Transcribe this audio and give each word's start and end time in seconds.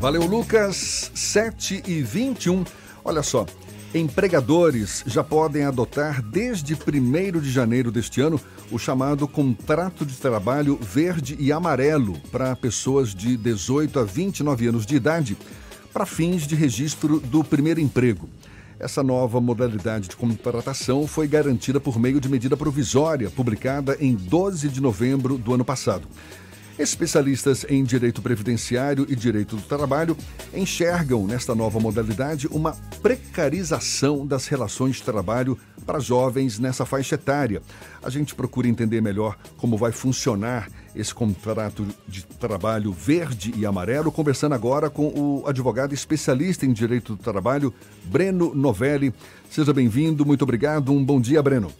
Valeu, 0.00 0.24
Lucas. 0.24 1.10
7 1.12 1.82
e 1.84 2.02
21. 2.02 2.64
Olha 3.04 3.20
só, 3.20 3.44
empregadores 3.92 5.02
já 5.06 5.24
podem 5.24 5.64
adotar 5.64 6.22
desde 6.22 6.74
1 6.74 7.40
de 7.40 7.50
janeiro 7.50 7.90
deste 7.90 8.20
ano 8.20 8.40
o 8.70 8.78
chamado 8.78 9.26
contrato 9.26 10.06
de 10.06 10.14
trabalho 10.14 10.78
verde 10.80 11.36
e 11.40 11.50
amarelo 11.50 12.16
para 12.30 12.54
pessoas 12.54 13.12
de 13.12 13.36
18 13.36 13.98
a 13.98 14.04
29 14.04 14.68
anos 14.68 14.86
de 14.86 14.94
idade 14.94 15.36
para 15.92 16.06
fins 16.06 16.46
de 16.46 16.54
registro 16.54 17.18
do 17.18 17.42
primeiro 17.42 17.80
emprego. 17.80 18.28
Essa 18.78 19.02
nova 19.02 19.40
modalidade 19.40 20.08
de 20.08 20.16
contratação 20.16 21.08
foi 21.08 21.26
garantida 21.26 21.80
por 21.80 21.98
meio 21.98 22.20
de 22.20 22.28
medida 22.28 22.56
provisória 22.56 23.30
publicada 23.30 23.96
em 23.98 24.14
12 24.14 24.68
de 24.68 24.80
novembro 24.80 25.36
do 25.36 25.52
ano 25.54 25.64
passado. 25.64 26.06
Especialistas 26.78 27.66
em 27.68 27.82
direito 27.82 28.22
previdenciário 28.22 29.04
e 29.08 29.16
direito 29.16 29.56
do 29.56 29.62
trabalho 29.62 30.16
enxergam 30.54 31.26
nesta 31.26 31.52
nova 31.52 31.80
modalidade 31.80 32.46
uma 32.46 32.72
precarização 33.02 34.24
das 34.24 34.46
relações 34.46 34.96
de 34.96 35.02
trabalho 35.02 35.58
para 35.84 35.98
jovens 35.98 36.56
nessa 36.60 36.86
faixa 36.86 37.16
etária. 37.16 37.60
A 38.00 38.08
gente 38.08 38.32
procura 38.32 38.68
entender 38.68 39.00
melhor 39.00 39.36
como 39.56 39.76
vai 39.76 39.90
funcionar 39.90 40.68
esse 40.94 41.12
contrato 41.12 41.84
de 42.06 42.24
trabalho 42.24 42.92
verde 42.92 43.52
e 43.56 43.66
amarelo, 43.66 44.12
conversando 44.12 44.54
agora 44.54 44.88
com 44.88 45.08
o 45.08 45.48
advogado 45.48 45.92
especialista 45.92 46.64
em 46.64 46.72
direito 46.72 47.16
do 47.16 47.22
trabalho, 47.22 47.74
Breno 48.04 48.54
Novelli. 48.54 49.12
Seja 49.50 49.72
bem-vindo, 49.72 50.24
muito 50.24 50.42
obrigado. 50.42 50.92
Um 50.92 51.04
bom 51.04 51.20
dia, 51.20 51.42
Breno. 51.42 51.72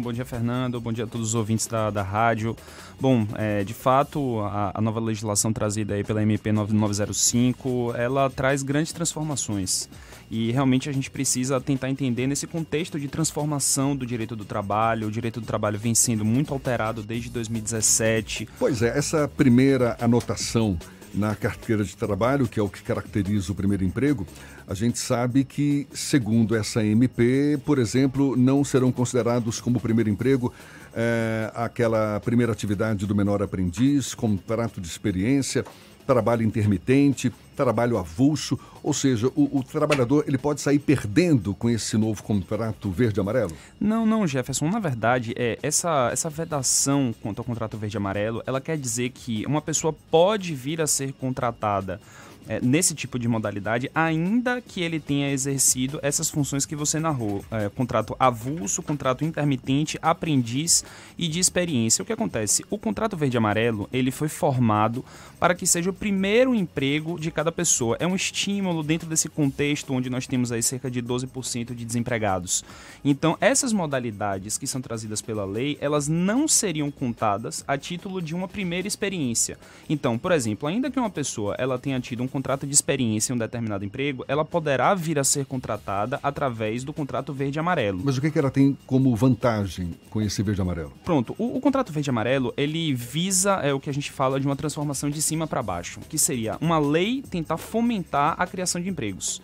Bom 0.00 0.12
dia, 0.12 0.24
Fernando. 0.24 0.80
Bom 0.80 0.92
dia 0.92 1.04
a 1.04 1.06
todos 1.06 1.28
os 1.28 1.34
ouvintes 1.34 1.66
da, 1.66 1.90
da 1.90 2.02
rádio. 2.02 2.56
Bom, 2.98 3.26
é, 3.34 3.62
de 3.62 3.74
fato, 3.74 4.40
a, 4.40 4.72
a, 4.74 4.80
nova 4.80 4.98
legislação 4.98 5.52
trazida 5.52 5.94
aí 5.94 6.02
pela 6.02 6.22
MP 6.22 6.50
9905, 6.52 7.94
ela 7.96 8.30
traz 8.30 8.62
grandes 8.62 8.92
transformações. 8.92 9.88
E 10.30 10.52
realmente 10.52 10.88
a 10.88 10.92
gente 10.92 11.10
precisa 11.10 11.60
tentar 11.60 11.90
entender 11.90 12.26
nesse 12.26 12.46
contexto 12.46 12.98
de 12.98 13.08
transformação 13.08 13.94
do 13.94 14.06
direito 14.06 14.34
do 14.34 14.44
trabalho. 14.44 15.08
O 15.08 15.10
direito 15.10 15.40
do 15.40 15.46
trabalho 15.46 15.78
vem 15.78 15.94
sendo 15.94 16.24
muito 16.24 16.52
alterado 16.54 17.02
desde 17.02 17.28
2017. 17.30 18.48
Pois 18.58 18.80
é, 18.80 18.96
essa 18.96 19.28
primeira 19.28 19.96
anotação 20.00 20.78
na 21.12 21.34
carteira 21.34 21.84
de 21.84 21.96
trabalho, 21.96 22.46
que 22.46 22.58
é 22.58 22.62
o 22.62 22.68
que 22.68 22.82
caracteriza 22.82 23.52
o 23.52 23.54
primeiro 23.54 23.84
emprego, 23.84 24.26
a 24.70 24.74
gente 24.74 25.00
sabe 25.00 25.42
que, 25.42 25.88
segundo 25.92 26.54
essa 26.54 26.84
MP, 26.84 27.58
por 27.66 27.76
exemplo, 27.76 28.36
não 28.36 28.62
serão 28.62 28.92
considerados 28.92 29.60
como 29.60 29.80
primeiro 29.80 30.08
emprego 30.08 30.54
é, 30.94 31.50
aquela 31.56 32.20
primeira 32.20 32.52
atividade 32.52 33.04
do 33.04 33.12
menor 33.12 33.42
aprendiz, 33.42 34.14
contrato 34.14 34.80
de 34.80 34.86
experiência, 34.86 35.64
trabalho 36.06 36.44
intermitente, 36.44 37.32
trabalho 37.56 37.98
avulso, 37.98 38.56
ou 38.80 38.94
seja, 38.94 39.26
o, 39.34 39.58
o, 39.58 39.64
trabalhador 39.64 40.22
ele 40.28 40.38
pode 40.38 40.60
sair 40.60 40.78
perdendo 40.78 41.52
com 41.52 41.68
esse 41.68 41.96
novo 41.96 42.22
contrato 42.22 42.92
verde-amarelo? 42.92 43.52
Não, 43.80 44.06
não, 44.06 44.24
Jefferson. 44.24 44.68
Na 44.70 44.78
verdade, 44.78 45.34
é, 45.36 45.58
essa, 45.64 46.10
essa 46.12 46.30
vedação 46.30 47.12
quanto 47.20 47.40
ao 47.40 47.44
contrato 47.44 47.76
verde-amarelo, 47.76 48.40
ela 48.46 48.60
quer 48.60 48.78
dizer 48.78 49.10
que 49.10 49.44
uma 49.46 49.60
pessoa 49.60 49.92
pode 50.12 50.54
vir 50.54 50.80
a 50.80 50.86
ser 50.86 51.12
contratada 51.12 52.00
é, 52.48 52.60
nesse 52.60 52.94
tipo 52.94 53.18
de 53.18 53.28
modalidade, 53.28 53.90
ainda 53.94 54.60
que 54.60 54.82
ele 54.82 54.98
tenha 54.98 55.30
exercido 55.30 55.98
essas 56.02 56.28
funções 56.28 56.66
que 56.66 56.76
você 56.76 56.98
narrou: 56.98 57.44
é, 57.50 57.68
contrato 57.68 58.16
avulso, 58.18 58.82
contrato 58.82 59.24
intermitente, 59.24 59.98
aprendiz 60.02 60.84
e 61.18 61.28
de 61.28 61.38
experiência. 61.38 62.02
O 62.02 62.06
que 62.06 62.12
acontece? 62.12 62.64
O 62.70 62.78
contrato 62.78 63.16
verde-amarelo 63.16 63.88
ele 63.92 64.10
foi 64.10 64.28
formado 64.28 65.04
para 65.38 65.54
que 65.54 65.66
seja 65.66 65.90
o 65.90 65.94
primeiro 65.94 66.54
emprego 66.54 67.18
de 67.18 67.30
cada 67.30 67.50
pessoa. 67.52 67.96
É 67.98 68.06
um 68.06 68.14
estímulo 68.14 68.82
dentro 68.82 69.08
desse 69.08 69.28
contexto 69.28 69.92
onde 69.92 70.10
nós 70.10 70.26
temos 70.26 70.52
aí 70.52 70.62
cerca 70.62 70.90
de 70.90 71.02
12% 71.02 71.74
de 71.74 71.84
desempregados. 71.84 72.64
Então, 73.04 73.36
essas 73.40 73.72
modalidades 73.72 74.58
que 74.58 74.66
são 74.66 74.80
trazidas 74.80 75.22
pela 75.22 75.44
lei, 75.44 75.78
elas 75.80 76.08
não 76.08 76.46
seriam 76.46 76.90
contadas 76.90 77.64
a 77.66 77.78
título 77.78 78.20
de 78.20 78.34
uma 78.34 78.48
primeira 78.48 78.86
experiência. 78.86 79.58
Então, 79.88 80.18
por 80.18 80.32
exemplo, 80.32 80.68
ainda 80.68 80.90
que 80.90 80.98
uma 80.98 81.10
pessoa 81.10 81.54
ela 81.58 81.78
tenha 81.78 82.00
tido 82.00 82.22
um 82.22 82.28
contrato 82.30 82.66
de 82.66 82.72
experiência 82.72 83.32
em 83.32 83.36
um 83.36 83.38
determinado 83.38 83.84
emprego, 83.84 84.24
ela 84.26 84.44
poderá 84.44 84.94
vir 84.94 85.18
a 85.18 85.24
ser 85.24 85.44
contratada 85.44 86.18
através 86.22 86.84
do 86.84 86.92
contrato 86.92 87.32
verde-amarelo. 87.32 88.00
Mas 88.04 88.16
o 88.16 88.20
que, 88.20 88.30
que 88.30 88.38
ela 88.38 88.50
tem 88.50 88.76
como 88.86 89.14
vantagem 89.14 89.94
com 90.08 90.22
esse 90.22 90.42
verde-amarelo? 90.42 90.92
Pronto, 91.04 91.34
o, 91.38 91.56
o 91.56 91.60
contrato 91.60 91.92
verde-amarelo, 91.92 92.54
ele 92.56 92.94
visa 92.94 93.54
é 93.62 93.74
o 93.74 93.80
que 93.80 93.90
a 93.90 93.94
gente 93.94 94.10
fala 94.10 94.40
de 94.40 94.46
uma 94.46 94.56
transformação 94.56 95.10
de 95.10 95.20
cima 95.20 95.46
para 95.46 95.62
baixo, 95.62 96.00
que 96.08 96.18
seria 96.18 96.56
uma 96.60 96.78
lei 96.78 97.22
tentar 97.28 97.56
fomentar 97.56 98.34
a 98.38 98.46
criação 98.46 98.80
de 98.80 98.88
empregos. 98.88 99.42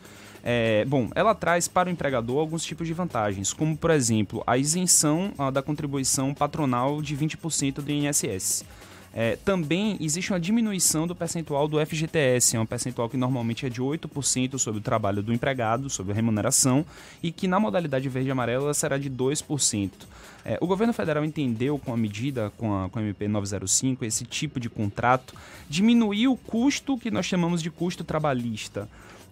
É, 0.49 0.85
bom, 0.85 1.09
ela 1.17 1.35
traz 1.35 1.67
para 1.67 1.89
o 1.89 1.93
empregador 1.93 2.39
alguns 2.39 2.65
tipos 2.65 2.87
de 2.87 2.93
vantagens, 2.93 3.53
como, 3.53 3.77
por 3.77 3.91
exemplo, 3.91 4.45
a 4.47 4.57
isenção 4.57 5.33
a, 5.37 5.51
da 5.51 5.61
contribuição 5.61 6.33
patronal 6.33 7.03
de 7.03 7.17
20% 7.17 7.81
do 7.81 7.91
INSS. 7.91 8.65
É, 9.19 9.34
também 9.34 9.97
existe 9.99 10.31
uma 10.31 10.38
diminuição 10.38 11.06
do 11.06 11.15
percentual 11.15 11.66
do 11.66 11.84
FGTS, 11.84 12.54
é 12.54 12.60
um 12.60 12.66
percentual 12.66 13.09
que 13.09 13.16
normalmente 13.16 13.65
é 13.65 13.71
de 13.71 13.81
8% 13.81 14.59
sobre 14.59 14.81
o 14.81 14.82
trabalho 14.82 15.22
do 15.22 15.32
empregado, 15.32 15.88
sobre 15.88 16.12
a 16.12 16.15
remuneração, 16.15 16.84
e 17.22 17.32
que 17.32 17.49
na 17.49 17.59
modalidade 17.59 18.06
verde 18.10 18.28
e 18.28 18.31
amarela 18.32 18.75
será 18.75 18.99
de 18.99 19.09
2%. 19.09 19.91
É, 20.44 20.59
o 20.60 20.66
governo 20.66 20.93
federal 20.93 21.25
entendeu 21.25 21.78
com 21.78 21.94
a 21.94 21.97
medida, 21.97 22.53
com 22.59 22.78
a, 22.78 22.91
com 22.91 22.99
a 22.99 23.03
MP 23.03 23.26
905, 23.26 24.05
esse 24.05 24.26
tipo 24.26 24.60
de 24.60 24.69
contrato, 24.69 25.34
diminuir 25.66 26.28
o 26.28 26.37
custo 26.37 26.99
que 26.99 27.10
nós 27.10 27.25
chamamos 27.25 27.62
de 27.62 27.71
custo 27.71 28.05
trabalhista. 28.05 28.87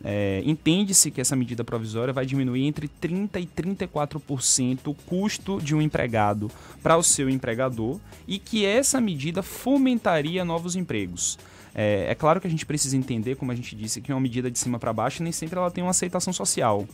É, 0.05 0.43
Entende-se 0.45 1.11
que 1.11 1.21
essa 1.21 1.35
medida 1.35 1.65
provisória 1.65 2.13
vai 2.13 2.27
diminuir 2.27 2.67
entre 2.67 2.91
30% 3.01 3.41
e 3.41 3.47
34% 3.47 4.79
o 4.89 4.95
custo 4.95 5.61
de 5.61 5.75
um 5.75 5.81
empregado 5.81 6.51
para 6.83 6.97
o 6.97 7.03
seu 7.03 7.31
empregador 7.31 7.99
e 8.29 8.39
que 8.39 8.67
essa 8.67 9.01
medida 9.01 9.43
fomentaria 9.43 10.45
novos 10.45 10.77
empregos. 10.77 11.39
É, 11.75 12.07
é, 12.11 12.15
claro 12.15 12.41
que 12.41 12.47
a 12.47 12.51
gente 12.51 12.67
precisa 12.67 12.97
entender, 12.97 13.35
como 13.37 13.51
a 13.51 13.55
gente 13.55 13.75
disse, 13.75 14.01
que 14.01 14.13
uma 14.13 14.21
medida 14.21 14.51
de 14.51 14.59
cima 14.59 14.79
para 14.79 14.93
baixo 14.93 15.23
nem 15.23 15.33
sempre 15.33 15.59
ela 15.59 15.71
tem 15.71 15.83
uma 15.83 15.91
aceitação 15.91 16.33
social. 16.33 16.87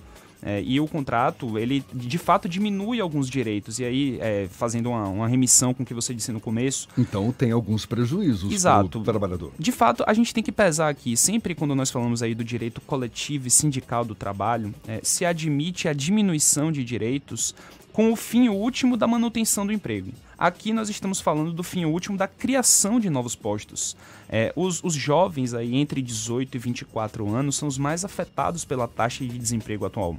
É, 0.43 0.63
e 0.63 0.81
o 0.81 0.87
contrato, 0.87 1.59
ele 1.59 1.85
de 1.93 2.19
fato 2.19 2.49
diminui 2.49 3.01
alguns 3.01 3.29
direitos. 3.29 3.79
E 3.79 3.85
aí, 3.85 4.19
é, 4.21 4.49
fazendo 4.51 4.91
uma, 4.91 5.09
uma, 5.09 5.29
remissão 5.29 5.75
com 5.75 5.83
o 5.83 5.87
que 5.87 5.95
você 5.95 6.15
disse 6.15 6.33
no 6.33 6.41
começo. 6.41 6.89
Então, 6.97 7.31
tem 7.33 7.53
alguns 7.53 7.87
prejuízos 7.87 8.53
Exato. 8.53 8.89
para 8.89 8.99
o 8.99 9.05
trabalhador. 9.05 9.53
De 9.59 9.73
fato, 9.73 10.03
a 10.07 10.15
gente 10.15 10.33
tem 10.33 10.43
que 10.43 10.53
pesar 10.53 10.89
aqui, 10.89 11.17
sempre 11.17 11.55
quando 11.55 11.75
nós 11.75 11.91
falamos 11.91 12.23
aí 12.23 12.35
do 12.35 12.43
direito 12.43 12.81
coletivo 12.81 13.49
e 13.49 13.51
sindical 13.51 14.05
do 14.05 14.15
trabalho, 14.15 14.75
é, 14.87 15.01
se 15.03 15.25
admite 15.25 15.89
a 15.89 15.93
diminuição 15.93 16.73
de 16.73 16.83
direitos 16.85 17.55
com 17.93 18.13
o 18.13 18.17
fim 18.17 18.49
último 18.49 18.97
da 18.97 19.07
manutenção 19.07 19.67
do 19.67 19.73
emprego. 19.73 20.13
Aqui 20.39 20.73
nós 20.73 20.89
estamos 20.89 21.21
falando 21.21 21.53
do 21.53 21.63
fim 21.63 21.85
último 21.85 22.17
da 22.17 22.27
criação 22.27 22.99
de 22.99 23.11
novos 23.11 23.35
postos. 23.35 23.97
É, 24.29 24.53
os, 24.57 24.83
os 24.83 24.95
jovens 24.95 25.53
aí 25.53 25.77
entre 25.77 26.01
18 26.01 26.57
e 26.57 26.59
24 26.59 27.29
anos 27.29 27.57
são 27.57 27.69
os 27.69 27.77
mais 27.77 28.05
afetados 28.05 28.65
pela 28.65 28.89
taxa 28.89 29.25
de 29.25 29.39
desemprego 29.39 29.85
atual. 29.85 30.17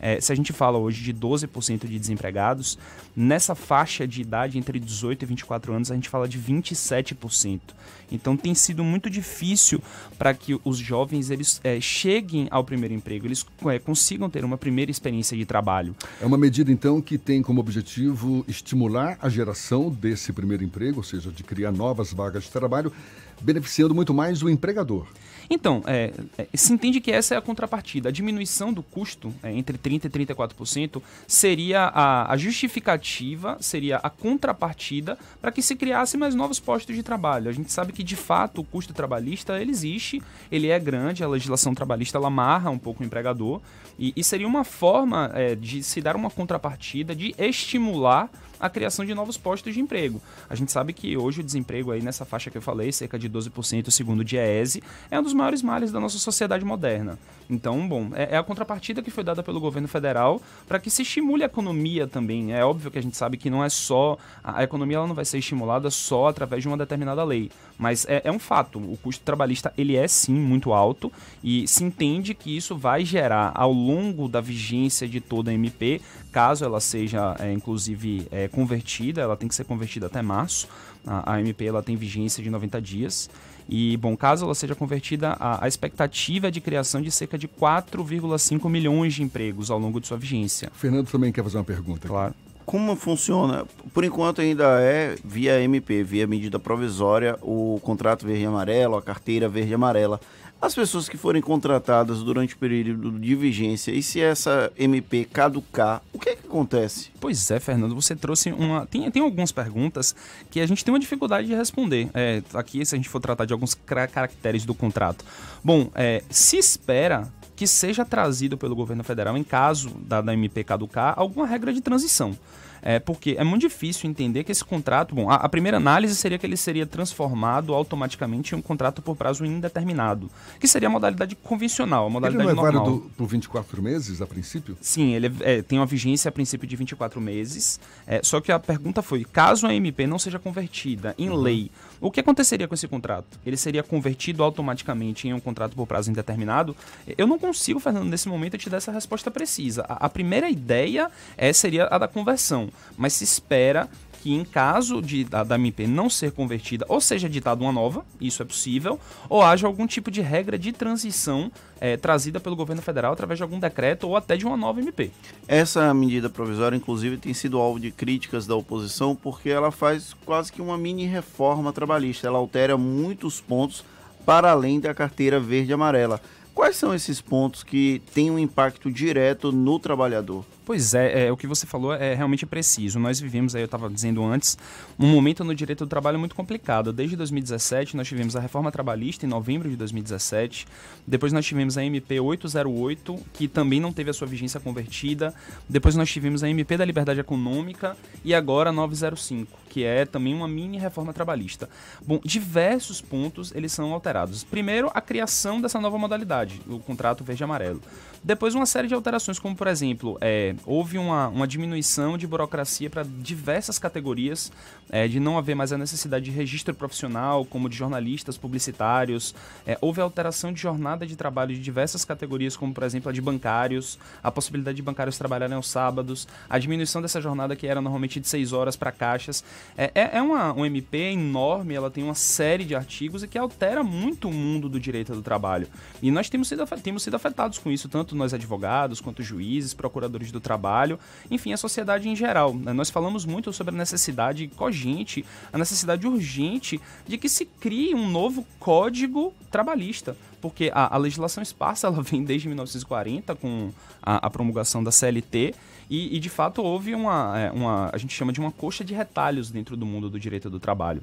É, 0.00 0.20
se 0.20 0.32
a 0.32 0.34
gente 0.34 0.52
fala 0.52 0.78
hoje 0.78 1.02
de 1.02 1.12
12% 1.12 1.86
de 1.86 1.98
desempregados, 1.98 2.78
nessa 3.14 3.54
faixa 3.54 4.08
de 4.08 4.22
idade 4.22 4.58
entre 4.58 4.80
18 4.80 5.22
e 5.22 5.26
24 5.26 5.72
anos, 5.72 5.90
a 5.90 5.94
gente 5.94 6.08
fala 6.08 6.26
de 6.26 6.38
27%. 6.38 7.60
Então 8.10 8.36
tem 8.36 8.54
sido 8.54 8.82
muito 8.82 9.08
difícil 9.08 9.80
para 10.18 10.34
que 10.34 10.58
os 10.64 10.78
jovens 10.78 11.30
eles 11.30 11.60
é, 11.62 11.80
cheguem 11.80 12.48
ao 12.50 12.64
primeiro 12.64 12.94
emprego, 12.94 13.26
eles 13.26 13.46
é, 13.66 13.78
consigam 13.78 14.28
ter 14.28 14.44
uma 14.44 14.58
primeira 14.58 14.90
experiência 14.90 15.36
de 15.36 15.44
trabalho. 15.44 15.94
É 16.20 16.26
uma 16.26 16.38
medida, 16.38 16.72
então, 16.72 17.00
que 17.00 17.18
tem 17.18 17.42
como 17.42 17.60
objetivo 17.60 18.44
estimular 18.48 19.18
a 19.20 19.28
geração 19.28 19.90
desse 19.90 20.32
primeiro 20.32 20.64
emprego, 20.64 20.98
ou 20.98 21.04
seja, 21.04 21.30
de 21.30 21.44
criar 21.44 21.70
novas 21.70 22.12
vagas 22.12 22.44
de 22.44 22.50
trabalho, 22.50 22.92
beneficiando 23.40 23.94
muito 23.94 24.12
mais 24.12 24.42
o 24.42 24.48
empregador. 24.48 25.06
Então, 25.52 25.82
é, 25.84 26.12
é, 26.38 26.46
se 26.54 26.72
entende 26.72 27.00
que 27.00 27.10
essa 27.10 27.34
é 27.34 27.36
a 27.36 27.40
contrapartida. 27.40 28.08
A 28.08 28.12
diminuição 28.12 28.72
do 28.72 28.84
custo 28.84 29.34
é, 29.42 29.52
entre 29.52 29.76
30% 29.76 30.04
e 30.04 30.24
34% 30.24 31.02
seria 31.26 31.86
a, 31.86 32.32
a 32.32 32.36
justificativa, 32.36 33.58
seria 33.60 33.96
a 33.96 34.08
contrapartida 34.08 35.18
para 35.40 35.50
que 35.50 35.60
se 35.60 35.74
criasse 35.74 36.16
mais 36.16 36.36
novos 36.36 36.60
postos 36.60 36.94
de 36.94 37.02
trabalho. 37.02 37.50
A 37.50 37.52
gente 37.52 37.72
sabe 37.72 37.92
que, 37.92 38.04
de 38.04 38.14
fato, 38.14 38.60
o 38.60 38.64
custo 38.64 38.94
trabalhista 38.94 39.60
ele 39.60 39.72
existe, 39.72 40.22
ele 40.52 40.68
é 40.68 40.78
grande, 40.78 41.24
a 41.24 41.28
legislação 41.28 41.74
trabalhista 41.74 42.16
ela 42.16 42.28
amarra 42.28 42.70
um 42.70 42.78
pouco 42.78 43.02
o 43.02 43.06
empregador, 43.06 43.60
e, 43.98 44.12
e 44.16 44.22
seria 44.22 44.46
uma 44.46 44.62
forma 44.62 45.32
é, 45.34 45.56
de 45.56 45.82
se 45.82 46.00
dar 46.00 46.14
uma 46.14 46.30
contrapartida, 46.30 47.14
de 47.14 47.34
estimular 47.36 48.30
a 48.60 48.68
criação 48.68 49.04
de 49.04 49.14
novos 49.14 49.38
postos 49.38 49.72
de 49.72 49.80
emprego. 49.80 50.20
A 50.48 50.54
gente 50.54 50.70
sabe 50.70 50.92
que 50.92 51.16
hoje 51.16 51.40
o 51.40 51.44
desemprego 51.44 51.90
aí 51.90 52.02
nessa 52.02 52.24
faixa 52.24 52.50
que 52.50 52.58
eu 52.58 52.62
falei, 52.62 52.92
cerca 52.92 53.18
de 53.18 53.28
12%, 53.30 53.90
segundo 53.90 54.20
o 54.20 54.24
DIEESE, 54.24 54.82
é 55.10 55.18
um 55.18 55.22
dos 55.22 55.34
maiores 55.34 55.62
males 55.62 55.92
da 55.92 56.00
nossa 56.00 56.18
sociedade 56.18 56.64
moderna. 56.64 57.18
Então, 57.50 57.86
bom, 57.88 58.10
é, 58.14 58.36
é 58.36 58.36
a 58.36 58.42
contrapartida 58.44 59.02
que 59.02 59.10
foi 59.10 59.24
dada 59.24 59.42
pelo 59.42 59.58
governo 59.58 59.88
federal 59.88 60.40
para 60.68 60.78
que 60.78 60.88
se 60.88 61.02
estimule 61.02 61.42
a 61.42 61.46
economia 61.46 62.06
também. 62.06 62.52
É 62.52 62.64
óbvio 62.64 62.92
que 62.92 62.98
a 62.98 63.02
gente 63.02 63.16
sabe 63.16 63.36
que 63.36 63.50
não 63.50 63.64
é 63.64 63.68
só. 63.68 64.16
A, 64.42 64.60
a 64.60 64.62
economia 64.62 64.98
ela 64.98 65.06
não 65.06 65.16
vai 65.16 65.24
ser 65.24 65.38
estimulada 65.38 65.90
só 65.90 66.28
através 66.28 66.62
de 66.62 66.68
uma 66.68 66.76
determinada 66.76 67.24
lei. 67.24 67.50
Mas 67.76 68.06
é, 68.08 68.22
é, 68.24 68.30
um 68.30 68.38
fato, 68.38 68.78
o 68.78 68.96
custo 69.02 69.24
trabalhista 69.24 69.72
ele 69.76 69.96
é 69.96 70.06
sim 70.06 70.34
muito 70.34 70.72
alto 70.72 71.10
e 71.42 71.66
se 71.66 71.82
entende 71.82 72.34
que 72.34 72.56
isso 72.56 72.76
vai 72.76 73.04
gerar 73.04 73.50
ao 73.54 73.72
longo 73.72 74.28
da 74.28 74.40
vigência 74.40 75.08
de 75.08 75.20
toda 75.20 75.50
a 75.50 75.54
MP, 75.54 76.00
caso 76.30 76.64
ela 76.64 76.80
seja 76.80 77.34
é, 77.40 77.52
inclusive 77.52 78.28
é, 78.30 78.46
convertida, 78.46 79.22
ela 79.22 79.36
tem 79.36 79.48
que 79.48 79.54
ser 79.54 79.64
convertida 79.64 80.06
até 80.06 80.22
março. 80.22 80.68
A, 81.06 81.34
a 81.34 81.40
MP 81.40 81.66
ela 81.66 81.82
tem 81.82 81.96
vigência 81.96 82.42
de 82.42 82.50
90 82.50 82.80
dias. 82.80 83.30
E, 83.68 83.96
bom, 83.96 84.16
caso 84.16 84.44
ela 84.44 84.54
seja 84.54 84.74
convertida, 84.74 85.36
a, 85.38 85.64
a 85.64 85.68
expectativa 85.68 86.48
é 86.48 86.50
de 86.50 86.60
criação 86.60 87.00
de 87.00 87.10
cerca 87.10 87.38
de 87.38 87.46
4,5 87.46 88.68
milhões 88.68 89.14
de 89.14 89.22
empregos 89.22 89.70
ao 89.70 89.78
longo 89.78 90.00
de 90.00 90.08
sua 90.08 90.16
vigência. 90.16 90.70
Fernando 90.74 91.08
também 91.08 91.30
quer 91.30 91.44
fazer 91.44 91.58
uma 91.58 91.64
pergunta. 91.64 92.08
Claro. 92.08 92.34
Como 92.66 92.94
funciona? 92.94 93.64
Por 93.92 94.04
enquanto 94.04 94.40
ainda 94.40 94.80
é 94.80 95.16
via 95.24 95.60
MP, 95.60 96.04
via 96.04 96.26
medida 96.26 96.58
provisória, 96.58 97.36
o 97.42 97.80
contrato 97.82 98.26
verde 98.26 98.42
e 98.42 98.46
amarelo, 98.46 98.96
a 98.96 99.02
carteira 99.02 99.48
verde 99.48 99.70
e 99.70 99.74
amarela. 99.74 100.20
As 100.62 100.74
pessoas 100.74 101.08
que 101.08 101.16
forem 101.16 101.40
contratadas 101.40 102.22
durante 102.22 102.54
o 102.54 102.58
período 102.58 103.18
de 103.18 103.34
vigência, 103.34 103.92
e 103.92 104.02
se 104.02 104.20
essa 104.20 104.70
MP 104.76 105.24
caducar, 105.24 106.02
o 106.12 106.18
que 106.18 106.28
é 106.28 106.36
que 106.36 106.46
acontece? 106.46 107.10
Pois 107.18 107.50
é, 107.50 107.58
Fernando, 107.58 107.94
você 107.94 108.14
trouxe 108.14 108.52
uma. 108.52 108.84
Tem, 108.84 109.10
tem 109.10 109.22
algumas 109.22 109.50
perguntas 109.50 110.14
que 110.50 110.60
a 110.60 110.66
gente 110.66 110.84
tem 110.84 110.92
uma 110.92 111.00
dificuldade 111.00 111.46
de 111.46 111.54
responder. 111.54 112.10
É, 112.12 112.42
aqui, 112.52 112.84
se 112.84 112.94
a 112.94 112.98
gente 112.98 113.08
for 113.08 113.20
tratar 113.20 113.46
de 113.46 113.54
alguns 113.54 113.74
caracteres 113.74 114.66
do 114.66 114.74
contrato. 114.74 115.24
Bom, 115.64 115.90
é, 115.94 116.22
se 116.28 116.58
espera 116.58 117.32
que 117.56 117.66
seja 117.66 118.04
trazido 118.04 118.58
pelo 118.58 118.76
governo 118.76 119.02
federal, 119.02 119.36
em 119.38 119.44
caso 119.44 119.90
da, 120.00 120.20
da 120.20 120.34
MP 120.34 120.62
caducar, 120.62 121.14
alguma 121.16 121.46
regra 121.46 121.72
de 121.72 121.80
transição. 121.80 122.36
É, 122.82 122.98
porque 122.98 123.36
é 123.38 123.44
muito 123.44 123.62
difícil 123.62 124.08
entender 124.08 124.44
que 124.44 124.52
esse 124.52 124.64
contrato. 124.64 125.14
Bom, 125.14 125.30
a, 125.30 125.36
a, 125.36 125.48
primeira 125.48 125.76
análise 125.76 126.14
seria 126.14 126.38
que 126.38 126.46
ele 126.46 126.56
seria 126.56 126.86
transformado 126.86 127.74
automaticamente 127.74 128.54
em 128.54 128.58
um 128.58 128.62
contrato 128.62 129.02
por 129.02 129.16
prazo 129.16 129.44
indeterminado, 129.44 130.30
que 130.58 130.66
seria 130.66 130.88
a 130.88 130.90
modalidade 130.90 131.36
convencional, 131.36 132.06
a 132.06 132.10
modalidade 132.10 132.48
ele 132.48 132.54
não 132.54 132.66
é 132.66 132.72
normal. 132.72 133.02
por 133.16 133.26
24 133.26 133.82
meses 133.82 134.22
a 134.22 134.26
princípio? 134.26 134.76
Sim, 134.80 135.14
ele 135.14 135.32
é, 135.40 135.62
tem 135.62 135.78
uma 135.78 135.86
vigência 135.86 136.28
a 136.28 136.32
princípio 136.32 136.66
de 136.66 136.76
24 136.76 137.20
meses. 137.20 137.80
É, 138.06 138.20
só 138.22 138.40
que 138.40 138.50
a 138.52 138.58
pergunta 138.58 139.02
foi: 139.02 139.24
caso 139.24 139.66
a 139.66 139.74
MP 139.74 140.06
não 140.06 140.18
seja 140.18 140.38
convertida 140.38 141.14
em 141.18 141.28
uhum. 141.30 141.36
lei, 141.36 141.70
o 142.00 142.10
que 142.10 142.20
aconteceria 142.20 142.66
com 142.66 142.74
esse 142.74 142.88
contrato? 142.88 143.38
Ele 143.44 143.56
seria 143.56 143.82
convertido 143.82 144.42
automaticamente 144.42 145.28
em 145.28 145.34
um 145.34 145.40
contrato 145.40 145.74
por 145.76 145.86
prazo 145.86 146.10
indeterminado? 146.10 146.74
Eu 147.18 147.26
não 147.26 147.38
consigo, 147.38 147.78
Fernando, 147.78 148.08
nesse 148.08 148.28
momento 148.28 148.56
te 148.56 148.70
dar 148.70 148.78
essa 148.78 148.92
resposta 148.92 149.30
precisa. 149.30 149.84
A, 149.88 150.06
a 150.06 150.08
primeira 150.08 150.48
ideia 150.48 151.10
é, 151.36 151.52
seria 151.52 151.86
a 151.90 151.98
da 151.98 152.08
conversão 152.08 152.70
mas 152.96 153.14
se 153.14 153.24
espera 153.24 153.88
que 154.22 154.34
em 154.34 154.44
caso 154.44 155.00
de 155.00 155.24
da, 155.24 155.42
da 155.42 155.56
MP 155.56 155.86
não 155.86 156.10
ser 156.10 156.32
convertida, 156.32 156.84
ou 156.88 157.00
seja 157.00 157.28
ditada 157.28 157.62
uma 157.62 157.72
nova, 157.72 158.04
isso 158.20 158.42
é 158.42 158.44
possível, 158.44 159.00
ou 159.28 159.42
haja 159.42 159.66
algum 159.66 159.86
tipo 159.86 160.10
de 160.10 160.20
regra 160.20 160.58
de 160.58 160.72
transição 160.72 161.50
é, 161.80 161.96
trazida 161.96 162.38
pelo 162.38 162.54
governo 162.54 162.82
federal 162.82 163.12
através 163.12 163.38
de 163.38 163.42
algum 163.42 163.58
decreto 163.58 164.06
ou 164.06 164.16
até 164.16 164.36
de 164.36 164.44
uma 164.44 164.56
nova 164.56 164.80
MP. 164.80 165.10
Essa 165.48 165.92
medida 165.94 166.28
provisória, 166.28 166.76
inclusive, 166.76 167.16
tem 167.16 167.32
sido 167.32 167.58
alvo 167.58 167.80
de 167.80 167.90
críticas 167.90 168.46
da 168.46 168.54
oposição 168.54 169.16
porque 169.16 169.48
ela 169.48 169.70
faz 169.70 170.14
quase 170.26 170.52
que 170.52 170.60
uma 170.60 170.76
mini 170.76 171.06
reforma 171.06 171.72
trabalhista. 171.72 172.26
Ela 172.26 172.38
altera 172.38 172.76
muitos 172.76 173.40
pontos 173.40 173.84
para 174.26 174.50
além 174.50 174.78
da 174.78 174.94
carteira 174.94 175.40
verde 175.40 175.70
e 175.70 175.74
amarela. 175.74 176.20
Quais 176.54 176.76
são 176.76 176.94
esses 176.94 177.20
pontos 177.20 177.62
que 177.62 178.02
têm 178.12 178.30
um 178.30 178.38
impacto 178.38 178.90
direto 178.90 179.52
no 179.52 179.78
trabalhador? 179.78 180.44
Pois 180.64 180.94
é, 180.94 181.26
é, 181.26 181.32
o 181.32 181.36
que 181.36 181.46
você 181.46 181.66
falou 181.66 181.92
é 181.92 182.14
realmente 182.14 182.46
preciso. 182.46 182.98
Nós 182.98 183.18
vivemos, 183.18 183.54
aí 183.54 183.62
eu 183.62 183.66
estava 183.66 183.88
dizendo 183.88 184.22
antes, 184.24 184.56
um 184.98 185.06
momento 185.06 185.42
no 185.42 185.54
direito 185.54 185.84
do 185.84 185.88
trabalho 185.88 186.18
muito 186.18 186.34
complicado. 186.34 186.92
Desde 186.92 187.16
2017, 187.16 187.96
nós 187.96 188.06
tivemos 188.06 188.36
a 188.36 188.40
reforma 188.40 188.70
trabalhista 188.70 189.26
em 189.26 189.28
novembro 189.28 189.68
de 189.68 189.76
2017. 189.76 190.66
Depois 191.06 191.32
nós 191.32 191.44
tivemos 191.44 191.76
a 191.76 191.84
MP 191.84 192.20
808, 192.20 193.18
que 193.32 193.48
também 193.48 193.80
não 193.80 193.92
teve 193.92 194.10
a 194.10 194.12
sua 194.12 194.28
vigência 194.28 194.60
convertida. 194.60 195.34
Depois 195.68 195.96
nós 195.96 196.10
tivemos 196.10 196.44
a 196.44 196.48
MP 196.48 196.76
da 196.76 196.84
Liberdade 196.84 197.20
Econômica 197.20 197.96
e 198.24 198.34
agora 198.34 198.70
a 198.70 198.72
905, 198.72 199.50
que 199.70 199.84
é 199.84 200.04
também 200.04 200.34
uma 200.34 200.48
mini 200.48 200.76
reforma 200.76 201.12
trabalhista. 201.12 201.70
Bom, 202.04 202.20
diversos 202.24 203.00
pontos 203.00 203.52
eles 203.54 203.72
são 203.72 203.94
alterados. 203.94 204.42
Primeiro, 204.42 204.90
a 204.92 205.00
criação 205.00 205.60
dessa 205.60 205.80
nova 205.80 205.96
modalidade, 205.96 206.60
o 206.68 206.80
contrato 206.80 207.22
verde-amarelo. 207.22 207.80
Depois, 208.22 208.54
uma 208.54 208.66
série 208.66 208.86
de 208.86 208.92
alterações, 208.92 209.38
como 209.38 209.56
por 209.56 209.66
exemplo, 209.66 210.18
é, 210.20 210.54
houve 210.66 210.98
uma, 210.98 211.28
uma 211.28 211.48
diminuição 211.48 212.18
de 212.18 212.26
burocracia 212.26 212.90
para 212.90 213.02
diversas 213.02 213.78
categorias, 213.78 214.52
é, 214.90 215.08
de 215.08 215.18
não 215.18 215.38
haver 215.38 215.54
mais 215.54 215.72
a 215.72 215.78
necessidade 215.78 216.26
de 216.26 216.30
registro 216.30 216.74
profissional, 216.74 217.46
como 217.46 217.66
de 217.66 217.76
jornalistas, 217.76 218.36
publicitários. 218.36 219.34
É, 219.66 219.78
houve 219.80 220.02
alteração 220.02 220.52
de 220.52 220.60
jornada 220.60 221.06
de 221.06 221.16
trabalho 221.16 221.54
de 221.54 221.60
diversas 221.60 222.04
categorias, 222.04 222.56
como 222.56 222.74
por 222.74 222.82
exemplo 222.82 223.08
a 223.08 223.12
de 223.12 223.22
bancários, 223.22 223.98
a 224.22 224.30
possibilidade 224.30 224.76
de 224.76 224.82
bancários 224.82 225.16
trabalharem 225.16 225.56
aos 225.56 225.68
sábados, 225.68 226.28
a 226.48 226.58
diminuição 226.58 227.00
dessa 227.00 227.22
jornada 227.22 227.56
que 227.56 227.66
era 227.66 227.80
normalmente 227.80 228.20
de 228.20 228.28
6 228.28 228.52
horas 228.52 228.76
para 228.76 228.92
caixas. 228.92 229.42
É, 229.78 229.90
é, 229.94 230.18
é 230.18 230.22
uma, 230.22 230.52
um 230.52 230.66
MP 230.66 231.12
enorme, 231.12 231.74
ela 231.74 231.90
tem 231.90 232.04
uma 232.04 232.14
série 232.14 232.66
de 232.66 232.74
artigos 232.74 233.22
e 233.22 233.28
que 233.28 233.38
altera 233.38 233.82
muito 233.82 234.28
o 234.28 234.32
mundo 234.32 234.68
do 234.68 234.78
direito 234.78 235.14
do 235.14 235.22
trabalho. 235.22 235.66
E 236.02 236.10
nós 236.10 236.28
temos 236.28 236.48
sido, 236.48 236.66
temos 236.82 237.02
sido 237.02 237.14
afetados 237.14 237.58
com 237.58 237.70
isso, 237.70 237.88
tanto 237.88 238.09
nós 238.14 238.34
advogados, 238.34 239.00
quanto 239.00 239.22
juízes, 239.22 239.74
procuradores 239.74 240.30
do 240.30 240.40
trabalho, 240.40 240.98
enfim, 241.30 241.52
a 241.52 241.56
sociedade 241.56 242.08
em 242.08 242.16
geral. 242.16 242.54
Né? 242.54 242.72
Nós 242.72 242.90
falamos 242.90 243.24
muito 243.24 243.52
sobre 243.52 243.74
a 243.74 243.78
necessidade 243.78 244.46
cogente, 244.48 245.24
a 245.52 245.58
necessidade 245.58 246.06
urgente 246.06 246.80
de 247.06 247.18
que 247.18 247.28
se 247.28 247.44
crie 247.44 247.94
um 247.94 248.08
novo 248.08 248.46
código 248.58 249.32
trabalhista 249.50 250.16
porque 250.40 250.70
a, 250.74 250.94
a, 250.94 250.98
legislação 250.98 251.42
esparsa 251.42 251.86
ela 251.86 252.00
vem 252.02 252.24
desde 252.24 252.48
1940 252.48 253.34
com 253.36 253.70
a, 254.02 254.26
a 254.26 254.30
promulgação 254.30 254.82
da 254.82 254.90
CLT 254.90 255.54
e, 255.88 256.16
e, 256.16 256.20
de 256.20 256.28
fato 256.28 256.62
houve 256.62 256.94
uma, 256.94 257.38
é, 257.38 257.50
uma 257.50 257.90
a 257.92 257.98
gente 257.98 258.14
chama 258.14 258.32
de 258.32 258.40
uma 258.40 258.50
coxa 258.50 258.84
de 258.84 258.94
retalhos 258.94 259.50
dentro 259.50 259.76
do 259.76 259.84
mundo 259.84 260.08
do 260.08 260.18
direito 260.18 260.48
do 260.48 260.58
trabalho 260.58 261.02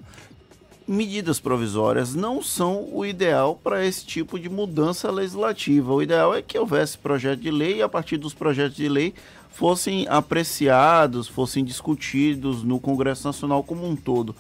medidas 0.88 1.40
provisórias 1.40 2.16
não 2.16 2.42
são 2.42 2.88
o 2.92 3.06
ideal 3.06 3.60
para 3.62 3.86
esse 3.86 4.06
tipo 4.06 4.40
de 4.40 4.48
mudança 4.48 5.12
legislativa. 5.12 5.94
O 5.94 6.02
ideal 6.02 6.34
é 6.34 6.42
que 6.42 6.58
houvesse 6.58 6.98
projeto 6.98 7.42
de 7.42 7.52
lei 7.52 7.78
e 7.78 7.82
a 7.82 7.90
partir 7.90 8.18
dos 8.18 8.34
projetos 8.34 8.78
de 8.78 8.88
lei 8.88 9.14
fossem 9.52 10.08
apreciados, 10.08 11.28
fossem 11.28 11.66
discutidos 11.66 12.64
no 12.64 12.80
Congresso 12.80 13.28
Nacional 13.28 13.64
como 13.64 13.88
um 13.88 13.96
todo. 13.96 14.36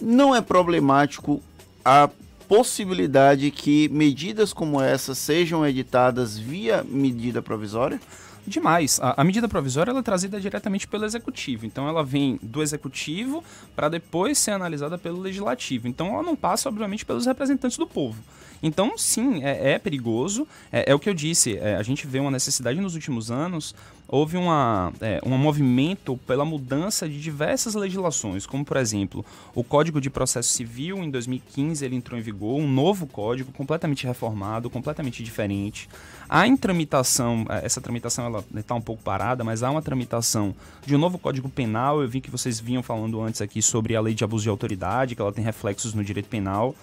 Não 0.00 0.34
é 0.34 0.40
problemático 0.40 1.40
a 1.84 2.10
possibilidade 2.48 3.50
que 3.50 3.88
medidas 3.88 4.52
como 4.52 4.80
essa 4.80 5.14
sejam 5.14 5.66
editadas 5.66 6.38
via 6.38 6.84
medida 6.88 7.42
provisória? 7.42 8.00
Demais. 8.46 9.00
A, 9.00 9.20
a, 9.20 9.24
medida 9.24 9.48
provisória 9.48 9.90
ela 9.90 10.00
é 10.00 10.02
trazida 10.02 10.40
diretamente 10.40 10.86
pelo 10.86 11.04
executivo. 11.04 11.66
Então 11.66 11.88
ela 11.88 12.04
vem 12.04 12.38
do 12.42 12.62
executivo 12.62 13.42
para 13.74 13.88
depois 13.88 14.38
ser 14.38 14.52
analisada 14.52 14.96
pelo 14.96 15.20
legislativo. 15.20 15.88
Então 15.88 16.08
ela 16.08 16.22
não 16.22 16.36
passa, 16.36 16.68
obviamente, 16.68 17.04
pelos 17.04 17.26
representantes 17.26 17.76
do 17.76 17.86
povo. 17.86 18.22
Então, 18.62 18.96
sim, 18.96 19.42
é, 19.42 19.72
é 19.72 19.78
perigoso. 19.78 20.46
É, 20.72 20.90
é, 20.90 20.94
o 20.94 20.98
que 20.98 21.08
eu 21.08 21.14
disse. 21.14 21.56
É, 21.58 21.76
a 21.76 21.82
gente 21.82 22.06
vê 22.06 22.18
uma 22.18 22.30
necessidade 22.30 22.80
nos 22.80 22.94
últimos 22.94 23.30
anos 23.30 23.74
houve 24.08 24.36
uma, 24.36 24.92
é, 25.00 25.20
um 25.24 25.36
movimento 25.36 26.16
pela 26.26 26.44
mudança 26.44 27.08
de 27.08 27.20
diversas 27.20 27.74
legislações, 27.74 28.46
como 28.46 28.64
por 28.64 28.76
exemplo, 28.76 29.24
o 29.54 29.64
Código 29.64 30.00
de 30.00 30.08
Processo 30.08 30.50
Civil 30.50 30.98
em 30.98 31.10
2015 31.10 31.84
ele 31.84 31.96
entrou 31.96 32.18
em 32.18 32.22
vigor, 32.22 32.60
um 32.60 32.68
novo 32.68 33.06
código 33.06 33.52
completamente 33.52 34.06
reformado, 34.06 34.70
completamente 34.70 35.22
diferente. 35.22 35.88
Há 36.28 36.46
em 36.46 36.56
tramitação, 36.56 37.46
é, 37.48 37.64
essa 37.64 37.80
tramitação 37.80 38.26
ela 38.26 38.44
está 38.54 38.74
um 38.74 38.80
pouco 38.80 39.02
parada, 39.02 39.42
mas 39.42 39.62
há 39.62 39.70
uma 39.70 39.82
tramitação 39.82 40.54
de 40.84 40.94
um 40.94 40.98
novo 40.98 41.18
Código 41.18 41.48
Penal. 41.48 42.00
Eu 42.00 42.08
vi 42.08 42.20
que 42.20 42.30
vocês 42.30 42.60
vinham 42.60 42.82
falando 42.82 43.20
antes 43.20 43.40
aqui 43.40 43.60
sobre 43.60 43.96
a 43.96 44.00
lei 44.00 44.14
de 44.14 44.24
abuso 44.24 44.44
de 44.44 44.48
autoridade, 44.48 45.14
que 45.14 45.22
ela 45.22 45.32
tem 45.32 45.44
reflexos 45.44 45.94
no 45.94 46.04
direito 46.04 46.28
penal. 46.28 46.74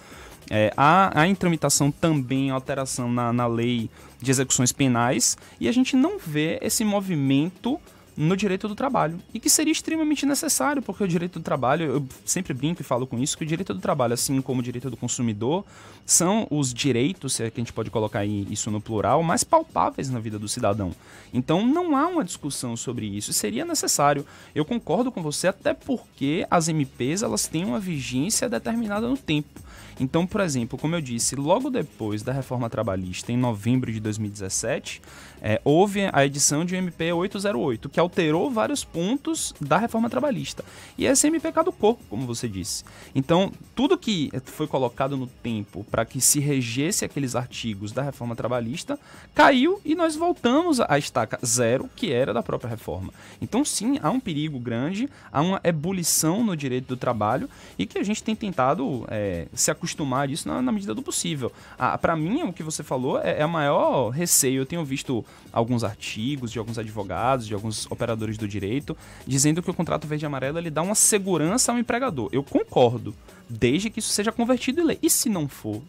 É, 0.49 0.73
há, 0.75 1.21
há 1.21 1.27
em 1.27 1.35
tramitação 1.35 1.91
também 1.91 2.49
alteração 2.49 3.11
na, 3.11 3.31
na 3.31 3.47
lei 3.47 3.89
de 4.21 4.31
execuções 4.31 4.71
penais 4.71 5.37
e 5.59 5.67
a 5.67 5.71
gente 5.71 5.95
não 5.95 6.17
vê 6.19 6.59
esse 6.61 6.83
movimento 6.83 7.79
no 8.15 8.37
direito 8.37 8.67
do 8.67 8.75
trabalho. 8.75 9.19
E 9.33 9.39
que 9.39 9.49
seria 9.49 9.71
extremamente 9.71 10.25
necessário, 10.25 10.81
porque 10.81 11.03
o 11.03 11.07
direito 11.07 11.39
do 11.39 11.43
trabalho, 11.43 11.85
eu 11.85 12.07
sempre 12.25 12.53
brinco 12.53 12.81
e 12.81 12.83
falo 12.83 13.07
com 13.07 13.17
isso, 13.19 13.37
que 13.37 13.43
o 13.43 13.47
direito 13.47 13.73
do 13.73 13.79
trabalho, 13.79 14.13
assim 14.13 14.39
como 14.41 14.59
o 14.59 14.63
direito 14.63 14.89
do 14.89 14.97
consumidor, 14.97 15.65
são 16.05 16.47
os 16.49 16.73
direitos, 16.73 17.33
se 17.33 17.43
é 17.43 17.49
que 17.49 17.59
a 17.59 17.63
gente 17.63 17.73
pode 17.73 17.89
colocar 17.89 18.25
isso 18.25 18.69
no 18.69 18.79
plural, 18.79 19.23
mais 19.23 19.43
palpáveis 19.43 20.09
na 20.09 20.19
vida 20.19 20.37
do 20.37 20.47
cidadão. 20.47 20.91
Então 21.33 21.65
não 21.65 21.95
há 21.95 22.07
uma 22.07 22.23
discussão 22.23 22.77
sobre 22.77 23.05
isso. 23.05 23.33
Seria 23.33 23.65
necessário. 23.65 24.25
Eu 24.53 24.65
concordo 24.65 25.11
com 25.11 25.21
você, 25.21 25.47
até 25.47 25.73
porque 25.73 26.45
as 26.49 26.67
MPs 26.67 27.23
elas 27.23 27.47
têm 27.47 27.65
uma 27.65 27.79
vigência 27.79 28.49
determinada 28.49 29.07
no 29.07 29.17
tempo. 29.17 29.61
Então, 29.99 30.25
por 30.25 30.41
exemplo, 30.41 30.77
como 30.77 30.95
eu 30.95 31.01
disse, 31.01 31.35
logo 31.35 31.69
depois 31.69 32.23
da 32.23 32.31
reforma 32.31 32.69
trabalhista, 32.69 33.31
em 33.31 33.37
novembro 33.37 33.91
de 33.91 33.99
2017, 33.99 35.01
é, 35.45 35.59
houve 35.65 36.09
a 36.13 36.25
edição 36.25 36.63
de 36.63 36.73
MP 36.73 37.11
808, 37.11 37.89
que 37.89 37.99
alterou 37.99 38.49
vários 38.49 38.85
pontos 38.85 39.53
da 39.59 39.77
reforma 39.77 40.09
trabalhista. 40.09 40.63
E 40.97 41.05
essa 41.05 41.27
MP 41.27 41.51
caducou, 41.51 41.99
como 42.09 42.25
você 42.25 42.47
disse. 42.47 42.85
Então, 43.13 43.51
tudo 43.75 43.97
que 43.97 44.31
foi 44.45 44.67
colocado 44.67 45.17
no 45.17 45.27
tempo 45.27 45.85
para 45.91 46.05
que 46.05 46.21
se 46.21 46.39
regesse 46.39 47.03
aqueles 47.03 47.35
artigos 47.35 47.91
da 47.91 48.01
reforma 48.01 48.35
trabalhista 48.35 48.97
caiu 49.35 49.81
e 49.83 49.95
nós 49.95 50.15
voltamos 50.15 50.79
à 50.79 50.97
estaca 50.97 51.37
zero, 51.45 51.89
que 51.93 52.11
era 52.13 52.33
da 52.33 52.41
própria 52.41 52.69
reforma. 52.69 53.13
Então, 53.41 53.65
sim, 53.65 53.99
há 54.01 54.09
um 54.09 54.21
perigo 54.21 54.57
grande, 54.59 55.09
há 55.29 55.41
uma 55.41 55.59
ebulição 55.63 56.41
no 56.41 56.55
direito 56.55 56.87
do 56.87 56.95
trabalho 56.95 57.49
e 57.77 57.85
que 57.85 57.97
a 57.97 58.03
gente 58.03 58.23
tem 58.23 58.33
tentado 58.35 59.05
é, 59.09 59.47
se 59.53 59.69
a 59.85 60.25
isso 60.25 60.47
na, 60.47 60.61
na, 60.61 60.71
medida 60.71 60.93
do 60.93 61.01
possível. 61.01 61.51
Ah, 61.77 61.97
para 61.97 62.15
mim, 62.15 62.43
o 62.43 62.53
que 62.53 62.63
você 62.63 62.83
falou 62.83 63.19
é, 63.19 63.39
é 63.39 63.41
a 63.41 63.47
maior 63.47 64.09
receio. 64.09 64.61
Eu 64.61 64.65
tenho 64.65 64.83
visto 64.83 65.25
alguns 65.51 65.83
artigos 65.83 66.51
de 66.51 66.59
alguns 66.59 66.77
advogados, 66.77 67.47
de 67.47 67.53
alguns 67.53 67.89
operadores 67.91 68.37
do 68.37 68.47
direito, 68.47 68.97
dizendo 69.25 69.61
que 69.61 69.69
o 69.69 69.73
contrato 69.73 70.07
verde 70.07 70.25
e 70.25 70.27
amarelo 70.27 70.57
ele 70.57 70.69
dá 70.69 70.81
uma 70.81 70.95
segurança 70.95 71.71
ao 71.71 71.77
empregador. 71.77 72.29
Eu 72.31 72.43
concordo, 72.43 73.13
desde 73.49 73.89
que 73.89 73.99
isso 73.99 74.09
seja 74.09 74.31
convertido 74.31 74.81
em 74.81 74.85
lei. 74.85 74.99
E 75.01 75.09
se 75.09 75.29
não 75.29 75.47
for? 75.47 75.81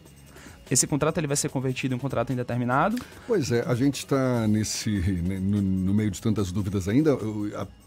Esse 0.69 0.87
contrato 0.87 1.17
ele 1.19 1.27
vai 1.27 1.37
ser 1.37 1.49
convertido 1.49 1.93
em 1.93 1.97
um 1.97 1.99
contrato 1.99 2.33
indeterminado? 2.33 2.97
Pois 3.27 3.51
é, 3.51 3.61
a 3.67 3.75
gente 3.75 3.99
está 3.99 4.47
nesse 4.47 4.89
no, 4.89 5.61
no, 5.61 5.93
meio 5.93 6.09
de 6.09 6.21
tantas 6.21 6.51
dúvidas 6.51 6.87
ainda. 6.87 7.17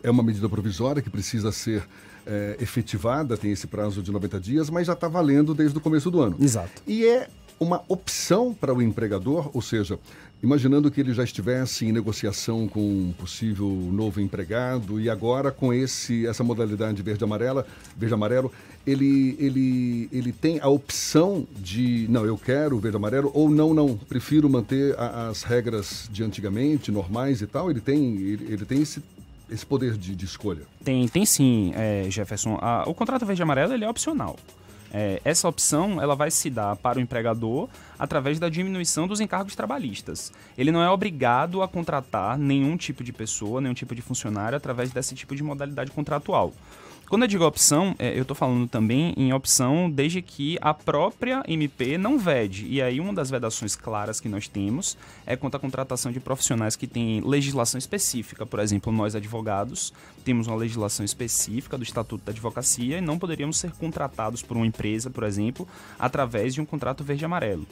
É 0.02 0.10
uma 0.10 0.22
medida 0.22 0.48
provisória 0.48 1.02
que 1.02 1.10
precisa 1.10 1.50
ser 1.50 1.82
é, 2.26 2.56
efetivada, 2.60 3.36
tem 3.36 3.50
esse 3.50 3.66
prazo 3.66 4.02
de 4.02 4.12
90 4.12 4.40
dias, 4.40 4.70
mas 4.70 4.86
já 4.86 4.92
está 4.92 5.08
valendo 5.08 5.54
desde 5.54 5.76
o 5.76 5.80
começo 5.80 6.10
do 6.10 6.20
ano. 6.20 6.36
Exato. 6.40 6.82
E 6.86 7.04
é 7.04 7.28
uma 7.58 7.82
opção 7.88 8.54
para 8.54 8.72
o 8.72 8.80
empregador, 8.80 9.50
ou 9.52 9.60
seja, 9.60 9.98
imaginando 10.42 10.90
que 10.90 11.00
ele 11.00 11.12
já 11.12 11.24
estivesse 11.24 11.86
em 11.86 11.92
negociação 11.92 12.68
com 12.68 12.80
um 12.80 13.12
possível 13.12 13.68
novo 13.68 14.20
empregado 14.20 15.00
e 15.00 15.10
agora 15.10 15.50
com 15.50 15.72
esse 15.72 16.26
essa 16.26 16.44
modalidade 16.44 17.02
verde 17.02 17.24
amarela, 17.24 17.66
verde 17.96 18.14
amarelo, 18.14 18.52
ele 18.86 19.36
ele 19.38 20.08
ele 20.12 20.32
tem 20.32 20.60
a 20.60 20.68
opção 20.68 21.46
de 21.56 22.06
não, 22.08 22.24
eu 22.24 22.36
quero 22.36 22.78
verde 22.78 22.96
amarelo 22.96 23.30
ou 23.34 23.50
não, 23.50 23.74
não, 23.74 23.96
prefiro 23.96 24.48
manter 24.48 24.98
a, 24.98 25.28
as 25.28 25.42
regras 25.42 26.08
de 26.12 26.22
antigamente, 26.22 26.90
normais 26.90 27.42
e 27.42 27.46
tal. 27.46 27.70
Ele 27.70 27.80
tem 27.80 28.16
ele, 28.16 28.52
ele 28.52 28.64
tem 28.64 28.82
esse 28.82 29.02
esse 29.50 29.64
poder 29.64 29.96
de, 29.96 30.14
de 30.14 30.24
escolha. 30.26 30.62
Tem, 30.84 31.08
tem 31.08 31.24
sim, 31.24 31.72
é, 31.74 32.06
Jefferson. 32.10 32.58
A, 32.60 32.84
o 32.86 32.94
contrato 32.94 33.24
verde 33.24 33.42
amarelo 33.42 33.72
ele 33.72 33.84
é 33.84 33.88
opcional. 33.88 34.36
É, 34.92 35.20
essa 35.24 35.48
opção 35.48 36.00
ela 36.00 36.14
vai 36.14 36.30
se 36.30 36.48
dar 36.48 36.76
para 36.76 36.98
o 36.98 37.00
empregador 37.00 37.68
através 37.98 38.38
da 38.38 38.48
diminuição 38.48 39.06
dos 39.06 39.20
encargos 39.20 39.54
trabalhistas. 39.54 40.32
Ele 40.56 40.72
não 40.72 40.82
é 40.82 40.90
obrigado 40.90 41.62
a 41.62 41.68
contratar 41.68 42.38
nenhum 42.38 42.76
tipo 42.76 43.04
de 43.04 43.12
pessoa, 43.12 43.60
nenhum 43.60 43.74
tipo 43.74 43.94
de 43.94 44.02
funcionário 44.02 44.56
através 44.56 44.90
desse 44.90 45.14
tipo 45.14 45.36
de 45.36 45.42
modalidade 45.42 45.90
contratual. 45.90 46.52
Quando 47.08 47.22
eu 47.22 47.28
digo 47.28 47.46
opção, 47.46 47.96
é, 47.98 48.18
eu 48.18 48.20
estou 48.20 48.36
falando 48.36 48.68
também 48.68 49.14
em 49.16 49.32
opção 49.32 49.90
desde 49.90 50.20
que 50.20 50.58
a 50.60 50.74
própria 50.74 51.42
MP 51.48 51.96
não 51.96 52.18
vede. 52.18 52.66
E 52.68 52.82
aí, 52.82 53.00
uma 53.00 53.14
das 53.14 53.30
vedações 53.30 53.74
claras 53.74 54.20
que 54.20 54.28
nós 54.28 54.46
temos 54.46 54.94
é 55.24 55.34
quanto 55.34 55.56
à 55.56 55.58
contratação 55.58 56.12
de 56.12 56.20
profissionais 56.20 56.76
que 56.76 56.86
têm 56.86 57.22
legislação 57.22 57.78
específica. 57.78 58.44
Por 58.44 58.60
exemplo, 58.60 58.92
nós 58.92 59.14
advogados 59.14 59.90
temos 60.22 60.46
uma 60.48 60.56
legislação 60.56 61.02
específica 61.02 61.78
do 61.78 61.82
Estatuto 61.82 62.26
da 62.26 62.30
Advocacia 62.30 62.98
e 62.98 63.00
não 63.00 63.18
poderíamos 63.18 63.56
ser 63.56 63.70
contratados 63.72 64.42
por 64.42 64.58
uma 64.58 64.66
empresa, 64.66 65.08
por 65.08 65.24
exemplo, 65.24 65.66
através 65.98 66.52
de 66.52 66.60
um 66.60 66.66
contrato 66.66 67.02
verde-amarelo. 67.02 67.66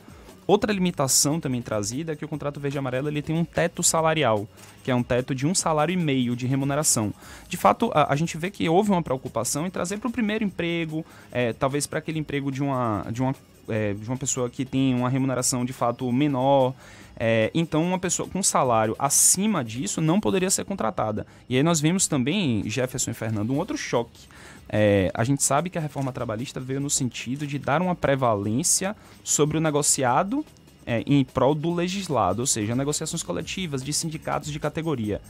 Outra 0.46 0.72
limitação 0.72 1.40
também 1.40 1.60
trazida 1.60 2.12
é 2.12 2.16
que 2.16 2.24
o 2.24 2.28
contrato 2.28 2.60
verde 2.60 2.78
amarelo 2.78 3.08
ele 3.08 3.20
tem 3.20 3.36
um 3.36 3.44
teto 3.44 3.82
salarial, 3.82 4.46
que 4.84 4.90
é 4.90 4.94
um 4.94 5.02
teto 5.02 5.34
de 5.34 5.46
um 5.46 5.54
salário 5.54 5.92
e 5.92 5.96
meio 5.96 6.36
de 6.36 6.46
remuneração. 6.46 7.12
De 7.48 7.56
fato, 7.56 7.90
a, 7.92 8.12
a 8.12 8.16
gente 8.16 8.38
vê 8.38 8.50
que 8.50 8.68
houve 8.68 8.90
uma 8.90 9.02
preocupação 9.02 9.66
em 9.66 9.70
trazer 9.70 9.98
para 9.98 10.08
o 10.08 10.12
primeiro 10.12 10.44
emprego, 10.44 11.04
é, 11.32 11.52
talvez 11.52 11.86
para 11.86 11.98
aquele 11.98 12.20
emprego 12.20 12.52
de 12.52 12.62
uma, 12.62 13.04
de, 13.10 13.22
uma, 13.22 13.34
é, 13.68 13.94
de 13.94 14.08
uma 14.08 14.16
pessoa 14.16 14.48
que 14.48 14.64
tem 14.64 14.94
uma 14.94 15.08
remuneração 15.08 15.64
de 15.64 15.72
fato 15.72 16.10
menor. 16.12 16.74
É, 17.18 17.50
então, 17.54 17.82
uma 17.82 17.98
pessoa 17.98 18.28
com 18.28 18.42
salário 18.42 18.94
acima 18.98 19.64
disso 19.64 20.00
não 20.00 20.20
poderia 20.20 20.50
ser 20.50 20.64
contratada. 20.64 21.26
E 21.48 21.56
aí 21.56 21.62
nós 21.62 21.80
vimos 21.80 22.06
também, 22.06 22.62
Jefferson 22.68 23.10
e 23.10 23.14
Fernando, 23.14 23.52
um 23.52 23.58
outro 23.58 23.76
choque 23.76 24.28
é, 24.68 25.10
a 25.14 25.24
gente 25.24 25.42
sabe 25.42 25.70
que 25.70 25.78
a 25.78 25.80
reforma 25.80 26.12
trabalhista 26.12 26.58
veio 26.58 26.80
no 26.80 26.90
sentido 26.90 27.46
de 27.46 27.58
dar 27.58 27.80
uma 27.80 27.94
prevalência 27.94 28.96
sobre 29.22 29.56
o 29.56 29.60
negociado 29.60 30.44
é, 30.84 31.02
em 31.06 31.24
prol 31.24 31.54
do 31.54 31.72
legislado, 31.74 32.42
ou 32.42 32.46
seja, 32.46 32.74
negociações 32.74 33.22
coletivas 33.22 33.82
de 33.82 33.92
sindicatos 33.92 34.50
de 34.52 34.58
categoria. 34.58 35.20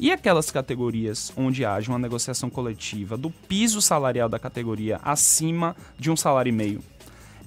E 0.00 0.12
aquelas 0.12 0.50
categorias 0.50 1.32
onde 1.36 1.64
haja 1.64 1.90
uma 1.90 1.98
negociação 1.98 2.48
coletiva 2.48 3.16
do 3.16 3.30
piso 3.30 3.82
salarial 3.82 4.28
da 4.28 4.38
categoria 4.38 5.00
acima 5.02 5.74
de 5.98 6.10
um 6.10 6.16
salário 6.16 6.50
e 6.50 6.52
meio? 6.52 6.80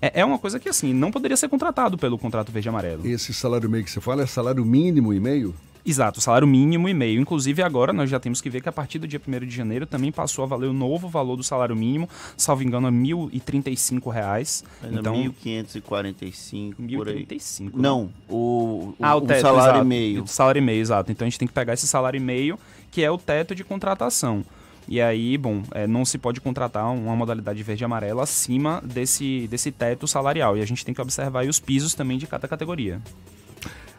É, 0.02 0.22
é 0.22 0.26
uma 0.26 0.38
coisa 0.38 0.60
que, 0.60 0.68
assim, 0.68 0.94
não 0.94 1.12
poderia 1.12 1.38
ser 1.38 1.48
contratado 1.48 1.98
pelo 1.98 2.18
contrato 2.18 2.52
verde 2.52 2.68
amarelo. 2.68 3.08
Esse 3.08 3.34
salário 3.34 3.70
meio 3.70 3.86
que 3.86 3.92
você 3.92 4.02
fala 4.02 4.24
é 4.24 4.26
salário 4.26 4.66
mínimo 4.66 5.14
e 5.14 5.20
meio? 5.20 5.56
Exato, 5.86 6.22
salário 6.22 6.48
mínimo 6.48 6.88
e 6.88 6.94
meio. 6.94 7.20
Inclusive, 7.20 7.62
agora 7.62 7.92
nós 7.92 8.10
já 8.10 8.20
temos 8.20 8.42
que 8.42 8.50
ver 8.50 8.62
que 8.62 8.70
a 8.70 8.72
partir 8.72 9.00
do 9.00 9.08
dia 9.08 9.20
1 9.26 9.46
de 9.46 9.56
janeiro 9.56 9.86
também 9.86 10.12
passou 10.12 10.44
a 10.44 10.48
valer 10.48 10.68
o 10.68 10.74
novo 10.74 11.08
valor 11.10 11.36
do 11.36 11.44
salário 11.44 11.76
mínimo, 11.76 12.08
salvo 12.38 12.64
engano, 12.64 12.88
é 12.88 12.92
1.035 12.92 14.12
reais. 14.12 14.64
Ainda 14.84 15.00
então, 15.00 15.16
1.545 15.16 16.98
por 16.98 17.10
aí. 17.10 17.26
1.035. 17.26 17.72
Não, 17.74 18.10
o, 18.30 18.36
o, 18.36 18.96
ah, 19.02 19.16
o, 19.16 19.22
teto, 19.22 19.42
salário 19.42 19.72
exato, 19.72 19.86
e 19.86 19.88
meio. 19.88 20.24
O 20.24 20.28
salário 20.28 20.60
e 20.60 20.62
meio, 20.62 20.82
exato. 20.82 21.12
Então 21.12 21.26
a 21.26 21.30
gente 21.30 21.40
tem 21.40 21.48
que 21.48 21.54
pegar 21.54 21.74
esse 21.74 21.88
salário 21.88 22.18
e 22.18 22.22
meio, 22.22 22.60
que 22.92 23.04
é 23.04 23.10
o 23.10 23.18
teto 23.18 23.56
de 23.56 23.64
contratação. 23.64 24.44
E 24.88 25.00
aí, 25.00 25.38
bom, 25.38 25.64
é, 25.72 25.88
não 25.88 26.04
se 26.04 26.18
pode 26.18 26.42
contratar 26.42 26.92
uma 26.92 27.16
modalidade 27.16 27.62
verde 27.64 27.84
e 27.84 27.86
amarela 27.86 28.24
acima 28.24 28.82
desse, 28.84 29.48
desse 29.48 29.72
teto 29.72 30.08
salarial. 30.08 30.58
E 30.58 30.62
a 30.62 30.66
gente 30.66 30.84
tem 30.84 30.94
que 30.94 31.02
observar 31.02 31.46
os 31.46 31.60
pisos 31.60 31.94
também 31.94 32.18
de 32.18 32.28
cada 32.28 32.48
categoria. 32.48 33.02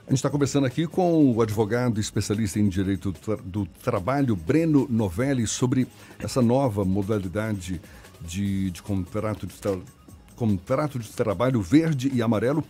A 0.05 0.11
gente 0.11 0.19
está 0.19 0.29
conversando 0.29 0.67
aqui 0.67 0.87
com 0.87 1.33
o 1.33 1.41
advogado 1.41 2.01
especialista 2.01 2.59
em 2.59 2.69
direito 2.69 3.15
do 3.45 3.65
trabalho, 3.85 4.35
Breno 4.35 4.87
Novelli, 4.91 5.47
sobre 5.47 5.87
essa 6.19 6.43
nova 6.43 6.85
modalidade 6.85 7.81
de, 8.21 8.71
de 8.73 8.83
contrato, 8.83 9.47
de 9.47 9.55
contrato 10.35 10.99
de 10.99 11.09
trabalho 11.11 11.63
verde 11.63 12.11
e 12.13 12.21
amarelo, 12.21 12.65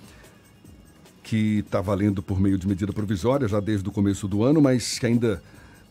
que 1.22 1.60
está 1.60 1.80
valendo 1.80 2.22
por 2.22 2.38
meio 2.38 2.58
de 2.58 2.68
medida 2.68 2.92
provisória 2.92 3.48
já 3.48 3.60
desde 3.60 3.88
o 3.88 3.92
começo 3.92 4.28
do 4.28 4.44
ano, 4.44 4.60
mas 4.60 4.98
que 4.98 5.06
ainda 5.06 5.42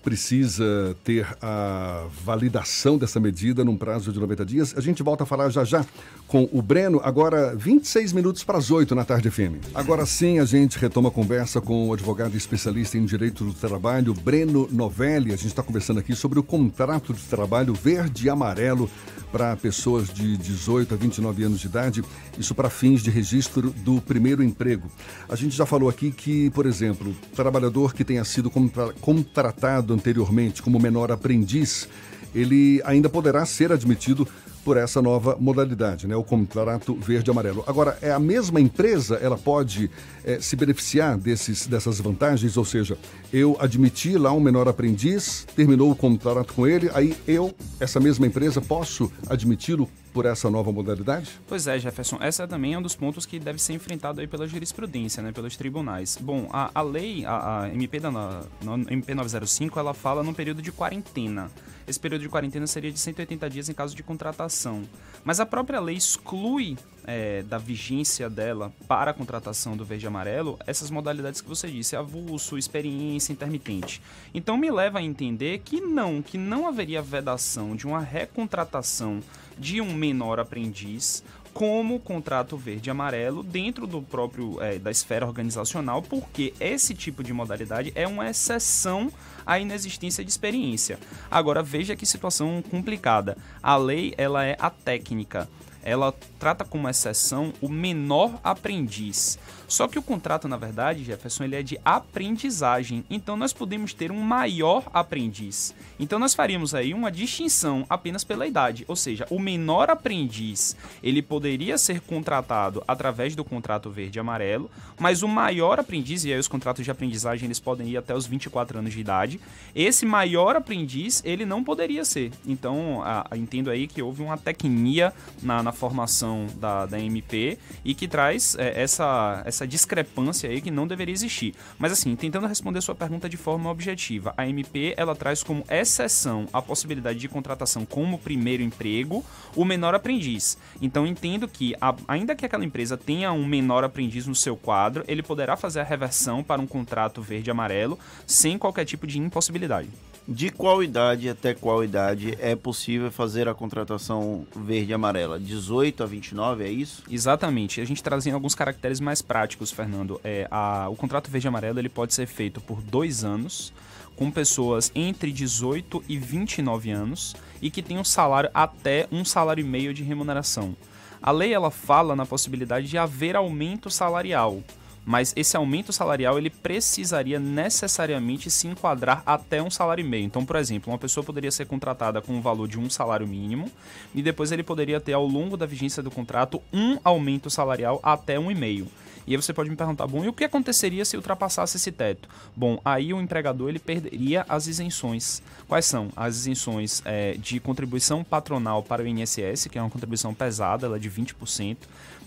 precisa 0.01 0.95
ter 1.03 1.27
a 1.41 2.05
validação 2.23 2.97
dessa 2.97 3.19
medida 3.19 3.63
num 3.63 3.77
prazo 3.77 4.11
de 4.11 4.19
90 4.19 4.45
dias. 4.45 4.73
A 4.77 4.81
gente 4.81 5.03
volta 5.03 5.23
a 5.23 5.25
falar 5.25 5.49
já 5.49 5.63
já 5.63 5.85
com 6.27 6.47
o 6.51 6.61
Breno, 6.61 7.01
agora 7.03 7.55
26 7.55 8.13
minutos 8.13 8.43
para 8.43 8.57
as 8.57 8.71
8 8.71 8.95
na 8.95 9.03
tarde 9.03 9.29
FM. 9.29 9.59
Agora 9.75 10.05
sim, 10.05 10.39
a 10.39 10.45
gente 10.45 10.77
retoma 10.77 11.09
a 11.09 11.11
conversa 11.11 11.59
com 11.59 11.89
o 11.89 11.93
advogado 11.93 12.35
especialista 12.35 12.97
em 12.97 13.05
direito 13.05 13.43
do 13.43 13.53
trabalho, 13.53 14.13
Breno 14.13 14.67
Novelli. 14.71 15.33
A 15.33 15.35
gente 15.35 15.47
está 15.47 15.61
conversando 15.61 15.99
aqui 15.99 16.15
sobre 16.15 16.39
o 16.39 16.43
contrato 16.43 17.13
de 17.13 17.21
trabalho 17.23 17.73
verde 17.73 18.27
e 18.27 18.29
amarelo 18.29 18.89
para 19.31 19.55
pessoas 19.55 20.13
de 20.13 20.37
18 20.37 20.93
a 20.93 20.97
29 20.97 21.43
anos 21.43 21.59
de 21.59 21.67
idade, 21.67 22.03
isso 22.37 22.53
para 22.53 22.69
fins 22.69 23.01
de 23.01 23.09
registro 23.09 23.71
do 23.71 24.01
primeiro 24.01 24.43
emprego. 24.43 24.91
A 25.29 25.35
gente 25.35 25.55
já 25.55 25.65
falou 25.65 25.89
aqui 25.89 26.11
que, 26.11 26.49
por 26.51 26.65
exemplo, 26.65 27.15
trabalhador 27.35 27.93
que 27.93 28.03
tenha 28.03 28.23
sido 28.23 28.49
contra 28.49 28.91
contratado 28.93 29.93
anteriormente 29.93 30.61
como 30.61 30.79
menor 30.79 31.11
aprendiz, 31.11 31.87
ele 32.33 32.81
ainda 32.85 33.09
poderá 33.09 33.45
ser 33.45 33.71
admitido 33.71 34.27
por 34.63 34.77
essa 34.77 35.01
nova 35.01 35.35
modalidade, 35.39 36.07
né? 36.07 36.15
o 36.15 36.23
contrato 36.23 36.95
verde-amarelo. 36.95 37.63
Agora, 37.67 37.97
é 38.01 38.11
a 38.11 38.19
mesma 38.19 38.59
empresa, 38.59 39.15
ela 39.15 39.37
pode 39.37 39.89
é, 40.23 40.39
se 40.39 40.55
beneficiar 40.55 41.17
desses, 41.17 41.67
dessas 41.67 41.99
vantagens, 41.99 42.57
ou 42.57 42.65
seja, 42.65 42.97
eu 43.33 43.57
admiti 43.59 44.17
lá 44.17 44.31
um 44.31 44.39
menor 44.39 44.67
aprendiz, 44.67 45.45
terminou 45.55 45.91
o 45.91 45.95
contrato 45.95 46.53
com 46.53 46.67
ele, 46.67 46.89
aí 46.93 47.15
eu, 47.27 47.53
essa 47.79 47.99
mesma 47.99 48.27
empresa, 48.27 48.61
posso 48.61 49.11
admiti-lo 49.27 49.89
por 50.13 50.25
essa 50.25 50.49
nova 50.49 50.71
modalidade? 50.71 51.39
Pois 51.47 51.67
é, 51.67 51.79
Jefferson. 51.79 52.17
Essa 52.21 52.47
também 52.47 52.73
é 52.73 52.77
um 52.77 52.81
dos 52.81 52.95
pontos 52.95 53.25
que 53.25 53.39
deve 53.39 53.61
ser 53.61 53.73
enfrentado 53.73 54.21
aí 54.21 54.27
pela 54.27 54.47
jurisprudência, 54.47 55.21
né, 55.23 55.31
pelos 55.31 55.55
tribunais. 55.55 56.17
Bom, 56.19 56.49
a, 56.51 56.71
a 56.73 56.81
lei, 56.81 57.25
a, 57.25 57.61
a 57.61 57.69
MP, 57.69 57.99
da, 57.99 58.11
na, 58.11 58.43
MP 58.89 59.13
905, 59.13 59.79
ela 59.79 59.93
fala 59.93 60.23
num 60.23 60.33
período 60.33 60.61
de 60.61 60.71
quarentena. 60.71 61.49
Esse 61.87 61.99
período 61.99 62.21
de 62.21 62.29
quarentena 62.29 62.67
seria 62.67 62.91
de 62.91 62.99
180 62.99 63.49
dias 63.49 63.69
em 63.69 63.73
caso 63.73 63.95
de 63.95 64.03
contratação. 64.03 64.83
Mas 65.23 65.39
a 65.39 65.45
própria 65.45 65.79
lei 65.79 65.95
exclui 65.95 66.77
é, 67.05 67.41
da 67.43 67.57
vigência 67.57 68.29
dela 68.29 68.71
para 68.87 69.11
a 69.11 69.13
contratação 69.13 69.75
do 69.75 69.83
verde 69.83 70.05
e 70.05 70.07
amarelo 70.07 70.57
essas 70.65 70.89
modalidades 70.89 71.41
que 71.41 71.49
você 71.49 71.69
disse, 71.69 71.95
avulso, 71.95 72.57
experiência, 72.57 73.33
intermitente. 73.33 74.01
Então 74.33 74.57
me 74.57 74.71
leva 74.71 74.99
a 74.99 75.03
entender 75.03 75.59
que 75.59 75.81
não, 75.81 76.21
que 76.21 76.37
não 76.37 76.67
haveria 76.67 77.01
vedação 77.01 77.75
de 77.75 77.85
uma 77.85 77.99
recontratação 77.99 79.21
de 79.61 79.79
um 79.79 79.93
menor 79.93 80.39
aprendiz 80.39 81.23
como 81.53 81.99
contrato 81.99 82.57
verde 82.57 82.89
e 82.89 82.91
amarelo 82.91 83.43
dentro 83.43 83.85
do 83.85 84.01
próprio 84.01 84.59
é, 84.61 84.79
da 84.79 84.89
esfera 84.89 85.25
organizacional, 85.25 86.01
porque 86.01 86.53
esse 86.59 86.95
tipo 86.95 87.23
de 87.23 87.31
modalidade 87.31 87.91
é 87.93 88.07
uma 88.07 88.29
exceção 88.29 89.11
à 89.45 89.59
inexistência 89.59 90.23
de 90.23 90.31
experiência. 90.31 90.97
Agora 91.29 91.61
veja 91.61 91.95
que 91.95 92.05
situação 92.05 92.63
complicada. 92.71 93.37
A 93.61 93.75
lei 93.75 94.13
ela 94.17 94.43
é 94.43 94.57
a 94.59 94.69
técnica 94.69 95.47
ela 95.83 96.13
trata 96.39 96.65
como 96.65 96.89
exceção 96.89 97.53
o 97.61 97.69
menor 97.69 98.39
aprendiz. 98.43 99.37
Só 99.71 99.87
que 99.87 99.97
o 99.97 100.03
contrato, 100.03 100.49
na 100.49 100.57
verdade, 100.57 101.03
Jefferson, 101.03 101.45
ele 101.45 101.55
é 101.55 101.63
de 101.63 101.79
aprendizagem. 101.85 103.05
Então 103.09 103.37
nós 103.37 103.53
podemos 103.53 103.93
ter 103.93 104.11
um 104.11 104.19
maior 104.19 104.83
aprendiz. 104.93 105.73
Então 105.97 106.19
nós 106.19 106.35
faríamos 106.35 106.75
aí 106.75 106.93
uma 106.93 107.09
distinção 107.09 107.85
apenas 107.89 108.23
pela 108.23 108.45
idade, 108.45 108.83
ou 108.87 108.95
seja, 108.95 109.25
o 109.29 109.39
menor 109.39 109.89
aprendiz, 109.89 110.75
ele 111.01 111.21
poderia 111.21 111.77
ser 111.77 112.01
contratado 112.01 112.83
através 112.87 113.35
do 113.35 113.45
contrato 113.45 113.89
verde 113.89 114.17
e 114.17 114.19
amarelo, 114.19 114.69
mas 114.99 115.23
o 115.23 115.27
maior 115.27 115.79
aprendiz, 115.79 116.25
e 116.25 116.33
aí 116.33 116.39
os 116.39 116.47
contratos 116.47 116.83
de 116.83 116.91
aprendizagem 116.91 117.45
eles 117.45 117.59
podem 117.59 117.87
ir 117.87 117.97
até 117.97 118.13
os 118.13 118.25
24 118.25 118.79
anos 118.79 118.93
de 118.93 118.99
idade, 118.99 119.39
esse 119.75 120.05
maior 120.05 120.55
aprendiz, 120.55 121.21
ele 121.23 121.45
não 121.45 121.63
poderia 121.63 122.03
ser. 122.03 122.31
Então, 122.45 123.01
a, 123.03 123.27
a, 123.31 123.37
entendo 123.37 123.69
aí 123.69 123.87
que 123.87 124.01
houve 124.01 124.21
uma 124.21 124.37
tecnia 124.37 125.13
na, 125.41 125.63
na 125.63 125.70
formação 125.71 126.47
da, 126.57 126.85
da 126.85 126.99
MP 126.99 127.57
e 127.83 127.93
que 127.93 128.07
traz 128.07 128.55
é, 128.55 128.81
essa, 128.81 129.41
essa 129.45 129.67
discrepância 129.67 130.49
aí 130.49 130.61
que 130.61 130.71
não 130.71 130.87
deveria 130.87 131.13
existir. 131.13 131.53
Mas 131.77 131.91
assim, 131.91 132.15
tentando 132.15 132.47
responder 132.47 132.81
sua 132.81 132.95
pergunta 132.95 133.29
de 133.29 133.37
forma 133.37 133.69
objetiva, 133.69 134.33
a 134.37 134.47
MP 134.47 134.93
ela 134.97 135.15
traz 135.15 135.43
como 135.43 135.63
exceção 135.69 136.47
a 136.51 136.61
possibilidade 136.61 137.19
de 137.19 137.27
contratação 137.27 137.85
como 137.85 138.17
primeiro 138.17 138.63
emprego 138.63 139.23
o 139.55 139.65
menor 139.65 139.95
aprendiz. 139.95 140.57
Então 140.81 141.05
entendo 141.05 141.47
que 141.47 141.75
a, 141.79 141.95
ainda 142.07 142.35
que 142.35 142.45
aquela 142.45 142.65
empresa 142.65 142.97
tenha 142.97 143.31
um 143.31 143.45
menor 143.45 143.83
aprendiz 143.83 144.27
no 144.27 144.35
seu 144.35 144.55
quadro, 144.55 145.03
ele 145.07 145.23
poderá 145.23 145.55
fazer 145.55 145.79
a 145.79 145.83
reversão 145.83 146.43
para 146.43 146.61
um 146.61 146.67
contrato 146.67 147.21
verde 147.21 147.49
e 147.49 147.51
amarelo 147.51 147.97
sem 148.25 148.57
qualquer 148.57 148.85
tipo 148.85 149.07
de 149.07 149.19
impossibilidade. 149.19 149.89
De 150.33 150.49
qual 150.49 150.81
idade 150.81 151.27
até 151.27 151.53
qual 151.53 151.83
idade 151.83 152.37
é 152.39 152.55
possível 152.55 153.11
fazer 153.11 153.49
a 153.49 153.53
contratação 153.53 154.47
verde 154.55 154.91
e 154.91 154.93
amarela? 154.93 155.37
18 155.37 156.03
a 156.03 156.05
29, 156.05 156.63
é 156.63 156.69
isso? 156.69 157.03
Exatamente. 157.11 157.81
A 157.81 157.85
gente 157.85 158.01
trazendo 158.01 158.35
alguns 158.35 158.55
caracteres 158.55 159.01
mais 159.01 159.21
práticos, 159.21 159.71
Fernando. 159.71 160.21
É, 160.23 160.47
a, 160.49 160.87
o 160.89 160.95
contrato 160.95 161.29
verde 161.29 161.47
e 161.47 161.49
amarelo 161.49 161.79
ele 161.79 161.89
pode 161.89 162.13
ser 162.13 162.27
feito 162.27 162.61
por 162.61 162.81
dois 162.81 163.25
anos, 163.25 163.73
com 164.15 164.31
pessoas 164.31 164.89
entre 164.95 165.33
18 165.33 166.01
e 166.07 166.17
29 166.17 166.91
anos 166.91 167.35
e 167.61 167.69
que 167.69 167.81
tem 167.81 167.97
um 167.97 168.03
salário 168.05 168.49
até 168.53 169.09
um 169.11 169.25
salário 169.25 169.61
e 169.61 169.67
meio 169.67 169.93
de 169.93 170.01
remuneração. 170.01 170.77
A 171.21 171.31
lei 171.31 171.53
ela 171.53 171.69
fala 171.69 172.15
na 172.15 172.25
possibilidade 172.25 172.87
de 172.87 172.97
haver 172.97 173.35
aumento 173.35 173.89
salarial 173.89 174.63
mas 175.05 175.33
esse 175.35 175.57
aumento 175.57 175.91
salarial 175.91 176.37
ele 176.37 176.49
precisaria 176.49 177.39
necessariamente 177.39 178.49
se 178.49 178.67
enquadrar 178.67 179.23
até 179.25 179.61
um 179.61 179.69
salário 179.69 180.05
e 180.05 180.07
meio. 180.07 180.25
Então, 180.25 180.45
por 180.45 180.55
exemplo, 180.55 180.91
uma 180.91 180.99
pessoa 180.99 181.23
poderia 181.23 181.51
ser 181.51 181.65
contratada 181.65 182.21
com 182.21 182.37
o 182.37 182.41
valor 182.41 182.67
de 182.67 182.79
um 182.79 182.89
salário 182.89 183.27
mínimo 183.27 183.69
e 184.13 184.21
depois 184.21 184.51
ele 184.51 184.63
poderia 184.63 184.99
ter 184.99 185.13
ao 185.13 185.25
longo 185.25 185.57
da 185.57 185.65
vigência 185.65 186.03
do 186.03 186.11
contrato 186.11 186.61
um 186.71 186.97
aumento 187.03 187.49
salarial 187.49 187.99
até 188.03 188.39
um 188.39 188.51
e 188.51 188.55
meio. 188.55 188.87
E 189.25 189.35
aí 189.35 189.41
você 189.41 189.53
pode 189.53 189.69
me 189.69 189.75
perguntar, 189.75 190.07
bom, 190.07 190.25
e 190.25 190.27
o 190.27 190.33
que 190.33 190.43
aconteceria 190.43 191.05
se 191.05 191.15
ultrapassasse 191.15 191.77
esse 191.77 191.91
teto? 191.91 192.27
Bom, 192.55 192.79
aí 192.83 193.13
o 193.13 193.21
empregador 193.21 193.69
ele 193.69 193.79
perderia 193.79 194.45
as 194.49 194.65
isenções. 194.65 195.43
Quais 195.67 195.85
são? 195.85 196.09
As 196.15 196.35
isenções 196.37 197.01
é, 197.05 197.35
de 197.37 197.59
contribuição 197.59 198.23
patronal 198.23 198.81
para 198.81 199.03
o 199.03 199.07
INSS, 199.07 199.67
que 199.69 199.77
é 199.77 199.81
uma 199.81 199.91
contribuição 199.91 200.33
pesada, 200.33 200.87
ela 200.87 200.95
é 200.95 200.99
de 200.99 201.09
20% 201.09 201.77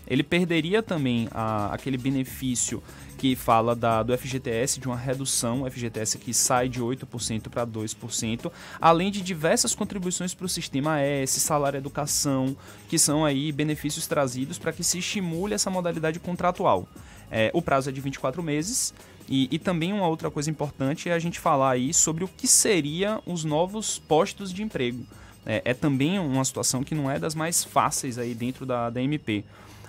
ele 0.06 0.23
perderia 0.23 0.82
também 0.82 1.28
a, 1.30 1.73
aquele 1.73 1.96
benefício 1.96 2.82
que 3.16 3.34
fala 3.34 3.75
da, 3.75 4.02
do 4.02 4.16
FGTS, 4.16 4.78
de 4.80 4.87
uma 4.87 4.96
redução, 4.96 5.68
FGTS 5.70 6.18
que 6.18 6.34
sai 6.34 6.68
de 6.68 6.82
8% 6.82 7.49
para 7.49 7.66
2%, 7.66 8.52
além 8.80 9.11
de 9.11 9.23
diversas 9.23 9.75
contribuições 9.75 10.34
para 10.34 10.46
o 10.46 10.49
sistema 10.49 10.96
AES, 10.96 11.30
salário 11.30 11.78
educação, 11.78 12.56
que 12.88 12.99
são 12.99 13.25
aí 13.25 13.50
benefícios 13.50 14.06
trazidos 14.06 14.58
para 14.58 14.73
que 14.73 14.84
se 14.84 14.99
estimule 14.99 15.54
essa 15.54 15.70
modalidade 15.70 16.20
contratual. 16.20 16.87
É, 17.30 17.50
o 17.54 17.62
prazo 17.62 17.88
é 17.88 17.92
de 17.92 18.00
24 18.00 18.42
meses, 18.42 18.92
e, 19.28 19.49
e, 19.50 19.58
também 19.58 19.92
uma 19.92 20.06
outra 20.06 20.30
coisa 20.30 20.50
importante 20.50 21.08
é 21.08 21.14
a 21.14 21.18
gente 21.18 21.40
falar 21.40 21.70
aí 21.70 21.94
sobre 21.94 22.24
o 22.24 22.29
que 22.29 22.46
seriam 22.46 23.22
os 23.24 23.42
novos 23.42 23.98
postos 23.98 24.52
de 24.52 24.62
emprego. 24.62 25.02
É, 25.46 25.62
é, 25.64 25.74
também 25.74 26.18
uma 26.18 26.44
situação 26.44 26.83
que 26.83 26.94
não 26.94 27.11
é 27.11 27.18
das 27.18 27.35
mais 27.35 27.64
fáceis 27.64 28.18
aí 28.18 28.35
dentro 28.35 28.66
da, 28.66 28.90
da 28.90 29.02
MP. 29.02 29.44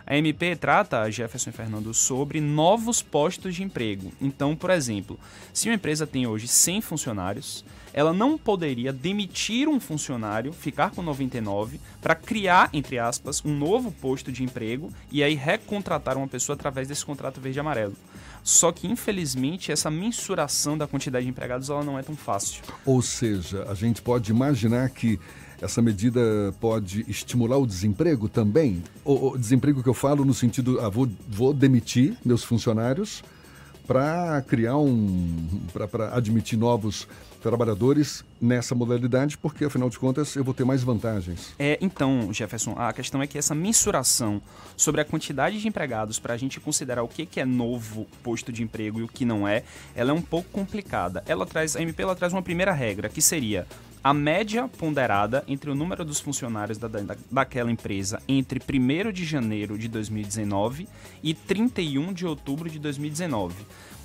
A 0.08 0.16
MP 0.16 0.56
trata, 0.56 1.10
Jefferson 1.10 1.50
e 1.50 1.54
Fernando, 1.54 1.92
sobre 1.92 2.40
novos 2.40 3.02
postos 3.02 3.56
de 3.56 3.64
emprego. 3.64 4.12
Então, 4.22 4.56
por 4.56 4.70
exemplo, 4.70 5.20
se 5.52 5.68
uma 5.68 5.74
empresa 5.74 6.06
tem 6.06 6.28
hoje 6.28 6.48
100 6.48 6.82
funcionários, 6.82 7.66
ela 7.92 8.14
não 8.14 8.38
poderia 8.38 8.94
demitir 8.94 9.68
um 9.68 9.80
funcionário, 9.80 10.54
ficar 10.54 10.92
com 10.92 11.02
99, 11.02 11.80
para 12.02 12.14
criar, 12.14 12.70
entre 12.72 13.00
aspas, 13.00 13.44
um 13.44 13.58
novo 13.58 13.92
posto 13.92 14.32
de 14.32 14.44
emprego 14.44 14.92
e 15.12 15.24
aí 15.24 15.34
recontratar 15.34 16.18
uma 16.18 16.28
pessoa 16.28 16.56
através 16.56 16.88
desse 16.88 17.04
contrato 17.04 17.42
verde 17.42 17.58
e 17.58 17.62
amarelo. 17.62 17.96
Só 18.44 18.72
que, 18.72 18.86
infelizmente, 18.86 19.72
essa 19.72 19.90
mensuração 19.90 20.78
da 20.78 20.86
quantidade 20.86 21.26
de 21.26 21.32
empregados 21.32 21.70
ela 21.70 21.84
não 21.84 21.98
é 21.98 22.04
tão 22.04 22.16
fácil. 22.16 22.62
Ou 22.86 23.02
seja, 23.02 23.66
a 23.68 23.74
gente 23.74 24.04
pode 24.04 24.30
imaginar 24.30 24.90
que 24.92 25.20
essa 25.62 25.82
medida 25.82 26.22
pode 26.60 27.06
estimular 27.08 27.58
o 27.58 27.66
desemprego 27.66 28.28
também? 28.28 28.84
O, 29.04 29.30
o 29.30 29.38
desemprego 29.38 29.82
que 29.82 29.90
eu 29.90 29.94
falo 29.94 30.26
no 30.26 30.34
sentido, 30.34 30.80
ah, 30.82 30.90
vou, 30.90 31.10
vou 31.28 31.54
demitir 31.54 32.16
meus 32.24 32.44
funcionários 32.44 33.24
para 33.86 34.42
criar 34.42 34.78
um. 34.78 35.48
para 35.92 36.16
admitir 36.16 36.58
novos 36.58 37.08
trabalhadores 37.50 38.26
nessa 38.42 38.74
modalidade, 38.74 39.38
porque 39.38 39.66
afinal 39.66 39.88
de 39.88 40.00
contas 40.00 40.36
eu 40.36 40.44
vou 40.44 40.54
ter 40.54 40.66
mais 40.66 40.82
vantagens. 40.82 41.54
É, 41.60 41.78
então, 41.80 42.34
Jefferson, 42.34 42.74
a 42.76 42.92
questão 42.92 43.22
é 43.22 43.28
que 43.28 43.38
essa 43.38 43.54
mensuração 43.54 44.42
sobre 44.76 45.02
a 45.02 45.06
quantidade 45.06 45.62
de 45.62 45.68
empregados 45.68 46.18
para 46.18 46.34
a 46.34 46.38
gente 46.38 46.60
considerar 46.60 47.04
o 47.04 47.08
que, 47.08 47.24
que 47.24 47.40
é 47.40 47.46
novo 47.46 48.08
posto 48.24 48.52
de 48.52 48.64
emprego 48.64 49.00
e 49.00 49.04
o 49.04 49.08
que 49.08 49.24
não 49.24 49.48
é, 49.48 49.64
ela 49.96 50.10
é 50.10 50.14
um 50.14 50.22
pouco 50.22 50.50
complicada. 50.50 51.24
Ela 51.28 51.46
traz, 51.46 51.76
a 51.76 51.82
MP 51.82 52.02
ela 52.02 52.16
traz 52.16 52.34
uma 52.34 52.42
primeira 52.42 52.74
regra, 52.74 53.10
que 53.10 53.22
seria 53.22 53.68
a 54.06 54.14
média 54.14 54.68
ponderada 54.68 55.44
entre 55.48 55.72
o 55.72 55.74
número 55.74 56.06
dos 56.06 56.20
funcionários 56.20 56.78
da, 56.78 56.88
da, 56.88 57.16
daquela 57.32 57.72
empresa 57.72 58.22
entre 58.28 58.60
1 58.60 59.12
de 59.12 59.26
janeiro 59.26 59.80
de 59.80 59.88
2019 59.88 60.88
e 61.24 61.34
31 61.34 62.14
de 62.14 62.24
outubro 62.24 62.70
de 62.70 62.78
2019. 62.78 63.56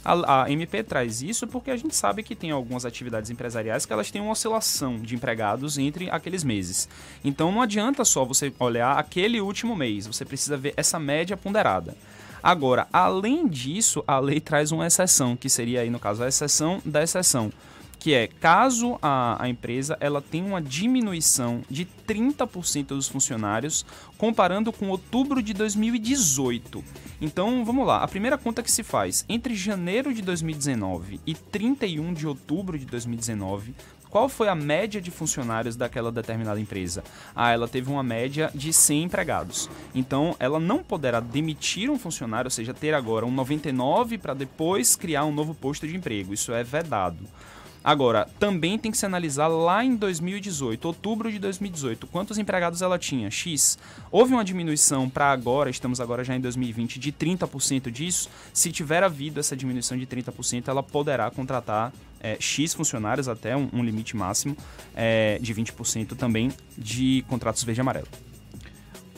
A, 0.02 0.44
a, 0.44 0.50
MP 0.50 0.82
traz 0.82 1.20
isso 1.20 1.46
porque 1.46 1.70
a 1.70 1.76
gente 1.76 1.94
sabe 1.94 2.22
que 2.22 2.34
tem 2.34 2.50
algumas 2.50 2.86
atividades 2.86 3.28
empresariais 3.28 3.84
que 3.84 3.92
elas 3.92 4.10
têm 4.10 4.22
uma 4.22 4.32
oscilação 4.32 4.96
de 4.96 5.14
empregados 5.14 5.76
entre 5.76 6.08
aqueles 6.08 6.44
meses. 6.44 6.88
Então 7.22 7.52
não 7.52 7.60
adianta 7.60 8.02
só 8.02 8.24
você 8.24 8.50
olhar 8.58 8.96
aquele 8.96 9.38
último 9.38 9.76
mês, 9.76 10.06
você 10.06 10.24
precisa 10.24 10.56
ver 10.56 10.72
essa 10.78 10.98
média 10.98 11.36
ponderada. 11.36 11.94
Agora, 12.42 12.88
além 12.90 13.46
disso, 13.46 14.02
a 14.06 14.18
lei 14.18 14.40
traz 14.40 14.72
uma 14.72 14.86
exceção, 14.86 15.36
que 15.36 15.50
seria 15.50 15.82
aí 15.82 15.90
no 15.90 15.98
caso 15.98 16.22
a 16.22 16.28
exceção 16.28 16.80
da 16.86 17.02
exceção 17.02 17.52
que 18.00 18.14
é 18.14 18.26
caso 18.26 18.98
a, 19.02 19.36
a 19.40 19.48
empresa 19.48 19.96
ela 20.00 20.22
tenha 20.22 20.46
uma 20.46 20.60
diminuição 20.60 21.60
de 21.70 21.86
30% 22.08 22.86
dos 22.86 23.06
funcionários 23.06 23.84
comparando 24.16 24.72
com 24.72 24.88
outubro 24.88 25.42
de 25.42 25.52
2018. 25.52 26.82
Então, 27.20 27.62
vamos 27.62 27.86
lá. 27.86 28.02
A 28.02 28.08
primeira 28.08 28.38
conta 28.38 28.62
que 28.62 28.72
se 28.72 28.82
faz 28.82 29.24
entre 29.28 29.54
janeiro 29.54 30.14
de 30.14 30.22
2019 30.22 31.20
e 31.26 31.34
31 31.34 32.14
de 32.14 32.26
outubro 32.26 32.78
de 32.78 32.86
2019, 32.86 33.74
qual 34.08 34.30
foi 34.30 34.48
a 34.48 34.54
média 34.54 35.00
de 35.00 35.10
funcionários 35.10 35.76
daquela 35.76 36.10
determinada 36.10 36.58
empresa? 36.58 37.04
Ah, 37.36 37.52
ela 37.52 37.68
teve 37.68 37.90
uma 37.90 38.02
média 38.02 38.50
de 38.54 38.72
100 38.72 39.04
empregados. 39.04 39.70
Então, 39.94 40.34
ela 40.40 40.58
não 40.58 40.82
poderá 40.82 41.20
demitir 41.20 41.90
um 41.90 41.98
funcionário, 41.98 42.46
ou 42.46 42.50
seja, 42.50 42.72
ter 42.72 42.94
agora 42.94 43.26
um 43.26 43.30
99 43.30 44.16
para 44.16 44.32
depois 44.32 44.96
criar 44.96 45.26
um 45.26 45.32
novo 45.32 45.54
posto 45.54 45.86
de 45.86 45.94
emprego. 45.94 46.32
Isso 46.32 46.52
é 46.52 46.64
vedado. 46.64 47.18
Agora, 47.82 48.28
também 48.38 48.78
tem 48.78 48.90
que 48.92 48.98
se 48.98 49.06
analisar 49.06 49.48
lá 49.48 49.82
em 49.82 49.96
2018, 49.96 50.84
outubro 50.84 51.32
de 51.32 51.38
2018, 51.38 52.06
quantos 52.06 52.36
empregados 52.36 52.82
ela 52.82 52.98
tinha? 52.98 53.30
X. 53.30 53.78
Houve 54.10 54.34
uma 54.34 54.44
diminuição 54.44 55.08
para 55.08 55.32
agora, 55.32 55.70
estamos 55.70 55.98
agora 55.98 56.22
já 56.22 56.36
em 56.36 56.40
2020, 56.40 56.98
de 56.98 57.10
30% 57.10 57.90
disso. 57.90 58.28
Se 58.52 58.70
tiver 58.70 59.02
havido 59.02 59.40
essa 59.40 59.56
diminuição 59.56 59.96
de 59.96 60.06
30%, 60.06 60.68
ela 60.68 60.82
poderá 60.82 61.30
contratar 61.30 61.90
é, 62.20 62.36
X 62.38 62.74
funcionários 62.74 63.28
até 63.28 63.56
um, 63.56 63.70
um 63.72 63.82
limite 63.82 64.14
máximo 64.14 64.54
é, 64.94 65.38
de 65.40 65.54
20% 65.54 66.16
também 66.16 66.52
de 66.76 67.24
contratos 67.28 67.64
verde 67.64 67.80
e 67.80 67.82
amarelo. 67.82 68.08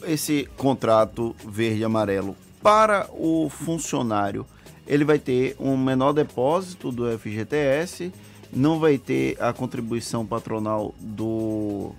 Esse 0.04 0.48
contrato 0.56 1.34
verde 1.44 1.80
e 1.80 1.84
amarelo 1.84 2.36
para 2.62 3.08
o 3.12 3.48
funcionário, 3.50 4.46
ele 4.86 5.04
vai 5.04 5.18
ter 5.18 5.56
um 5.58 5.76
menor 5.76 6.12
depósito 6.12 6.92
do 6.92 7.18
FGTS 7.18 8.12
não 8.52 8.78
vai 8.78 8.98
ter 8.98 9.36
a 9.40 9.52
contribuição 9.52 10.26
patronal 10.26 10.94
do, 11.00 11.92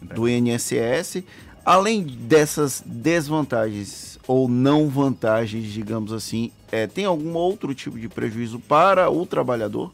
do 0.00 0.28
INSS. 0.28 1.22
Além 1.64 2.02
dessas 2.02 2.82
desvantagens 2.84 4.18
ou 4.26 4.48
não 4.48 4.88
vantagens, 4.88 5.72
digamos 5.72 6.12
assim, 6.12 6.50
é, 6.70 6.86
tem 6.86 7.04
algum 7.04 7.34
outro 7.34 7.74
tipo 7.74 7.98
de 7.98 8.08
prejuízo 8.08 8.58
para 8.60 9.10
o 9.10 9.24
trabalhador? 9.26 9.92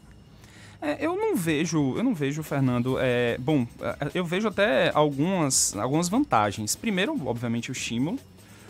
É, 0.81 0.97
eu 0.99 1.15
não 1.15 1.35
vejo, 1.35 1.95
eu 1.95 2.03
não 2.03 2.13
vejo, 2.13 2.43
Fernando. 2.43 2.97
É, 2.99 3.37
bom, 3.39 3.65
é, 3.79 4.11
eu 4.13 4.25
vejo 4.25 4.49
até 4.49 4.91
algumas, 4.93 5.75
algumas 5.77 6.09
vantagens. 6.09 6.75
Primeiro, 6.75 7.19
obviamente, 7.25 7.71
o 7.71 7.73
estímulo. 7.73 8.19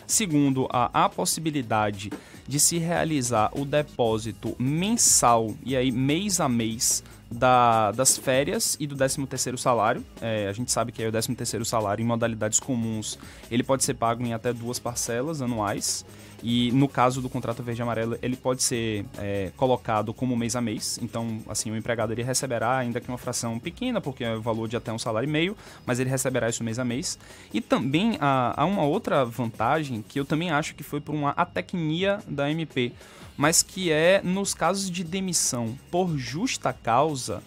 Segundo, 0.06 0.68
a, 0.70 1.04
a 1.04 1.08
possibilidade 1.08 2.12
de 2.46 2.60
se 2.60 2.78
realizar 2.78 3.50
o 3.52 3.64
depósito 3.64 4.54
mensal 4.58 5.54
e 5.64 5.74
aí 5.76 5.90
mês 5.90 6.40
a 6.40 6.48
mês 6.48 7.02
da, 7.30 7.90
das 7.92 8.16
férias 8.16 8.76
e 8.78 8.86
do 8.86 8.96
13º 8.96 9.56
salário. 9.56 10.04
É, 10.20 10.48
a 10.48 10.52
gente 10.52 10.70
sabe 10.70 10.92
que 10.92 11.02
é 11.02 11.08
o 11.08 11.12
13º 11.12 11.64
salário 11.64 12.02
em 12.02 12.06
modalidades 12.06 12.60
comuns, 12.60 13.18
ele 13.50 13.62
pode 13.62 13.84
ser 13.84 13.94
pago 13.94 14.22
em 14.22 14.32
até 14.32 14.52
duas 14.52 14.78
parcelas 14.78 15.42
anuais. 15.42 16.04
E 16.46 16.70
no 16.72 16.86
caso 16.86 17.22
do 17.22 17.30
contrato 17.30 17.62
verde 17.62 17.80
e 17.80 17.82
amarelo, 17.82 18.18
ele 18.20 18.36
pode 18.36 18.62
ser 18.62 19.06
é, 19.16 19.50
colocado 19.56 20.12
como 20.12 20.36
mês 20.36 20.54
a 20.54 20.60
mês. 20.60 20.98
Então, 21.00 21.40
assim, 21.48 21.70
o 21.70 21.76
empregado 21.76 22.12
ele 22.12 22.22
receberá, 22.22 22.76
ainda 22.76 23.00
que 23.00 23.08
uma 23.08 23.16
fração 23.16 23.58
pequena, 23.58 23.98
porque 23.98 24.22
é 24.22 24.36
o 24.36 24.42
valor 24.42 24.68
de 24.68 24.76
até 24.76 24.92
um 24.92 24.98
salário 24.98 25.26
e 25.26 25.32
meio, 25.32 25.56
mas 25.86 25.98
ele 25.98 26.10
receberá 26.10 26.46
isso 26.50 26.62
mês 26.62 26.78
a 26.78 26.84
mês. 26.84 27.18
E 27.50 27.62
também 27.62 28.18
há, 28.20 28.60
há 28.60 28.66
uma 28.66 28.82
outra 28.82 29.24
vantagem 29.24 30.04
que 30.06 30.20
eu 30.20 30.26
também 30.26 30.50
acho 30.50 30.74
que 30.74 30.82
foi 30.82 31.00
por 31.00 31.14
uma 31.14 31.30
atecnia 31.30 32.18
da 32.28 32.50
MP, 32.50 32.92
mas 33.38 33.62
que 33.62 33.90
é 33.90 34.20
nos 34.22 34.52
casos 34.52 34.90
de 34.90 35.02
demissão 35.02 35.74
por 35.90 36.14
justa 36.18 36.74
causa 36.74 37.42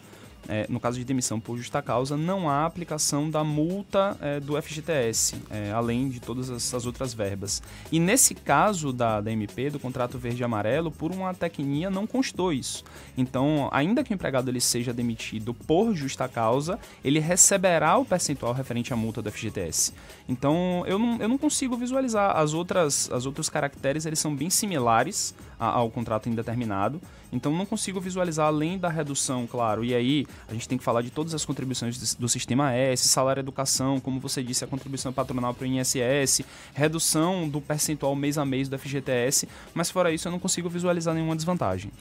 é, 0.47 0.65
no 0.69 0.79
caso 0.79 0.97
de 0.97 1.05
demissão 1.05 1.39
por 1.39 1.57
justa 1.57 1.81
causa, 1.81 2.15
não 2.15 2.49
há 2.49 2.65
aplicação 2.65 3.29
da 3.29 3.43
multa 3.43 4.17
é, 4.21 4.39
do 4.39 4.59
FGTS, 4.61 5.35
é, 5.49 5.71
além 5.71 6.09
de 6.09 6.19
todas 6.19 6.49
essas 6.49 6.85
outras 6.85 7.13
verbas. 7.13 7.61
E 7.91 7.99
nesse 7.99 8.33
caso 8.33 8.93
da, 8.93 9.19
da 9.21 9.31
MP, 9.31 9.69
do 9.69 9.79
contrato 9.79 10.17
verde 10.17 10.41
e 10.41 10.43
amarelo, 10.43 10.91
por 10.91 11.11
uma 11.11 11.33
tecnia 11.33 11.89
não 11.89 12.07
constou 12.07 12.53
isso. 12.53 12.83
Então, 13.17 13.69
ainda 13.71 14.03
que 14.03 14.11
o 14.11 14.15
empregado 14.15 14.49
ele 14.49 14.61
seja 14.61 14.93
demitido 14.93 15.53
por 15.53 15.93
justa 15.93 16.27
causa, 16.27 16.79
ele 17.03 17.19
receberá 17.19 17.97
o 17.97 18.05
percentual 18.05 18.53
referente 18.53 18.93
à 18.93 18.95
multa 18.95 19.21
do 19.21 19.31
FGTS. 19.31 19.93
Então, 20.29 20.83
eu 20.87 20.97
não, 20.97 21.17
eu 21.17 21.27
não 21.27 21.37
consigo 21.37 21.75
visualizar. 21.75 22.37
As 22.37 22.53
outras, 22.53 23.11
as 23.11 23.25
outros 23.25 23.49
caracteres 23.49 24.05
eles 24.05 24.19
são 24.19 24.35
bem 24.35 24.49
similares 24.49 25.35
ao 25.59 25.89
contrato 25.89 26.29
indeterminado. 26.29 27.01
Então 27.31 27.51
não 27.51 27.65
consigo 27.65 27.99
visualizar 27.99 28.47
além 28.47 28.77
da 28.77 28.89
redução, 28.89 29.45
claro. 29.47 29.83
E 29.83 29.93
aí 29.93 30.25
a 30.47 30.53
gente 30.53 30.67
tem 30.67 30.77
que 30.77 30.83
falar 30.83 31.01
de 31.01 31.09
todas 31.09 31.33
as 31.33 31.45
contribuições 31.45 32.15
do 32.15 32.27
sistema 32.29 32.73
S, 32.73 33.07
salário 33.07 33.39
educação, 33.39 33.99
como 33.99 34.19
você 34.19 34.43
disse, 34.43 34.63
a 34.63 34.67
contribuição 34.67 35.11
patronal 35.11 35.53
para 35.53 35.63
o 35.63 35.67
INSS, 35.67 36.41
redução 36.73 37.47
do 37.47 37.61
percentual 37.61 38.15
mês 38.15 38.37
a 38.37 38.45
mês 38.45 38.69
do 38.69 38.77
FGTS, 38.77 39.47
mas 39.73 39.89
fora 39.89 40.11
isso 40.11 40.27
eu 40.27 40.31
não 40.31 40.39
consigo 40.39 40.69
visualizar 40.69 41.13
nenhuma 41.13 41.35
desvantagem. 41.35 41.91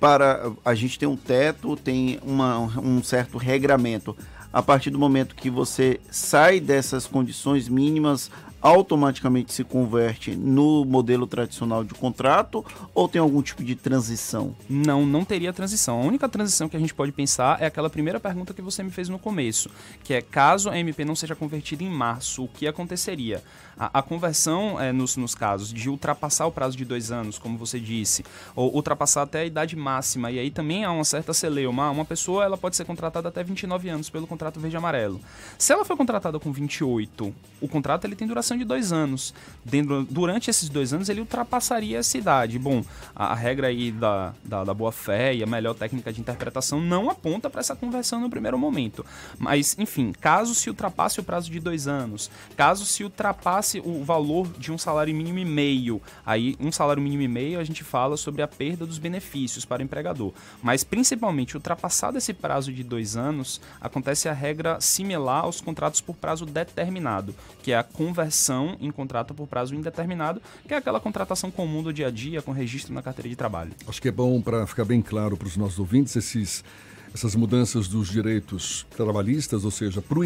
Para 0.00 0.52
a 0.64 0.74
gente 0.74 0.98
tem 0.98 1.08
um 1.08 1.16
teto, 1.16 1.76
tem 1.76 2.18
uma, 2.22 2.58
um 2.58 3.02
certo 3.02 3.38
regramento. 3.38 4.16
A 4.50 4.62
partir 4.62 4.90
do 4.90 4.98
momento 4.98 5.34
que 5.34 5.50
você 5.50 6.00
sai 6.10 6.58
dessas 6.58 7.06
condições 7.06 7.68
mínimas, 7.68 8.30
automaticamente 8.60 9.52
se 9.52 9.64
converte 9.64 10.34
no 10.34 10.84
modelo 10.84 11.26
tradicional 11.26 11.84
de 11.84 11.94
contrato 11.94 12.64
ou 12.94 13.08
tem 13.08 13.20
algum 13.20 13.42
tipo 13.42 13.62
de 13.62 13.74
transição? 13.74 14.54
Não, 14.68 15.06
não 15.06 15.24
teria 15.24 15.52
transição. 15.52 16.00
A 16.00 16.04
única 16.04 16.28
transição 16.28 16.68
que 16.68 16.76
a 16.76 16.80
gente 16.80 16.94
pode 16.94 17.12
pensar 17.12 17.60
é 17.62 17.66
aquela 17.66 17.90
primeira 17.90 18.18
pergunta 18.18 18.54
que 18.54 18.62
você 18.62 18.82
me 18.82 18.90
fez 18.90 19.08
no 19.08 19.18
começo, 19.18 19.70
que 20.02 20.14
é 20.14 20.20
caso 20.20 20.70
a 20.70 20.78
MP 20.78 21.04
não 21.04 21.14
seja 21.14 21.34
convertida 21.34 21.84
em 21.84 21.90
março, 21.90 22.44
o 22.44 22.48
que 22.48 22.66
aconteceria? 22.66 23.42
A, 23.78 24.00
a 24.00 24.02
conversão 24.02 24.80
é, 24.80 24.92
nos, 24.92 25.16
nos 25.16 25.34
casos 25.34 25.72
de 25.72 25.88
ultrapassar 25.88 26.46
o 26.46 26.52
prazo 26.52 26.76
de 26.76 26.84
dois 26.84 27.10
anos, 27.10 27.38
como 27.38 27.56
você 27.56 27.78
disse, 27.78 28.24
ou 28.56 28.74
ultrapassar 28.74 29.22
até 29.22 29.40
a 29.40 29.44
idade 29.44 29.76
máxima, 29.76 30.30
e 30.30 30.38
aí 30.38 30.50
também 30.50 30.84
há 30.84 30.90
uma 30.90 31.04
certa 31.04 31.32
celeuma. 31.32 31.90
Uma 31.90 32.04
pessoa 32.04 32.44
ela 32.44 32.56
pode 32.56 32.76
ser 32.76 32.84
contratada 32.84 33.28
até 33.28 33.42
29 33.44 33.88
anos 33.88 34.10
pelo 34.10 34.26
contrato 34.26 34.58
verde-amarelo. 34.58 35.20
Se 35.56 35.72
ela 35.72 35.84
foi 35.84 35.96
contratada 35.96 36.38
com 36.38 36.50
28, 36.50 37.34
o 37.60 37.68
contrato 37.68 38.04
ele 38.04 38.16
tem 38.16 38.26
duração 38.26 38.56
de 38.56 38.64
dois 38.64 38.92
anos. 38.92 39.34
Dentro, 39.64 40.06
durante 40.10 40.50
esses 40.50 40.68
dois 40.68 40.92
anos 40.92 41.08
ele 41.08 41.20
ultrapassaria 41.20 41.98
essa 41.98 42.18
idade. 42.18 42.58
Bom, 42.58 42.84
a, 43.14 43.32
a 43.32 43.34
regra 43.34 43.68
aí 43.68 43.92
da, 43.92 44.32
da, 44.44 44.64
da 44.64 44.74
boa-fé 44.74 45.34
e 45.34 45.42
a 45.42 45.46
melhor 45.46 45.74
técnica 45.74 46.12
de 46.12 46.20
interpretação 46.20 46.80
não 46.80 47.10
aponta 47.10 47.50
para 47.50 47.60
essa 47.60 47.76
conversão 47.76 48.20
no 48.20 48.30
primeiro 48.30 48.58
momento. 48.58 49.04
Mas, 49.38 49.76
enfim, 49.78 50.12
caso 50.20 50.54
se 50.54 50.68
ultrapasse 50.70 51.20
o 51.20 51.22
prazo 51.22 51.50
de 51.50 51.60
dois 51.60 51.86
anos, 51.86 52.30
caso 52.56 52.84
se 52.84 53.04
ultrapasse 53.04 53.67
o 53.76 54.02
valor 54.04 54.48
de 54.58 54.72
um 54.72 54.78
salário 54.78 55.14
mínimo 55.14 55.38
e 55.38 55.44
meio, 55.44 56.00
aí 56.24 56.56
um 56.58 56.72
salário 56.72 57.02
mínimo 57.02 57.22
e 57.22 57.28
meio 57.28 57.60
a 57.60 57.64
gente 57.64 57.84
fala 57.84 58.16
sobre 58.16 58.42
a 58.42 58.48
perda 58.48 58.86
dos 58.86 58.98
benefícios 58.98 59.64
para 59.64 59.80
o 59.80 59.84
empregador. 59.84 60.32
Mas 60.62 60.84
principalmente 60.84 61.56
ultrapassado 61.56 62.16
esse 62.16 62.32
prazo 62.32 62.72
de 62.72 62.82
dois 62.82 63.16
anos, 63.16 63.60
acontece 63.80 64.28
a 64.28 64.32
regra 64.32 64.80
similar 64.80 65.44
aos 65.44 65.60
contratos 65.60 66.00
por 66.00 66.16
prazo 66.16 66.46
determinado, 66.46 67.34
que 67.62 67.72
é 67.72 67.76
a 67.76 67.82
conversão 67.82 68.76
em 68.80 68.90
contrato 68.90 69.34
por 69.34 69.46
prazo 69.46 69.74
indeterminado, 69.74 70.40
que 70.66 70.74
é 70.74 70.76
aquela 70.76 71.00
contratação 71.00 71.50
comum 71.50 71.82
do 71.82 71.92
dia 71.92 72.08
a 72.08 72.10
dia 72.10 72.40
com 72.40 72.52
registro 72.52 72.94
na 72.94 73.02
carteira 73.02 73.28
de 73.28 73.36
trabalho. 73.36 73.72
Acho 73.86 74.00
que 74.00 74.08
é 74.08 74.12
bom 74.12 74.40
para 74.40 74.66
ficar 74.66 74.84
bem 74.84 75.02
claro 75.02 75.36
para 75.36 75.48
os 75.48 75.56
nossos 75.56 75.78
ouvintes 75.78 76.16
esses 76.16 76.64
essas 77.14 77.34
mudanças 77.34 77.88
dos 77.88 78.08
direitos 78.08 78.86
trabalhistas, 78.96 79.64
ou 79.64 79.70
seja, 79.70 80.02
para 80.02 80.18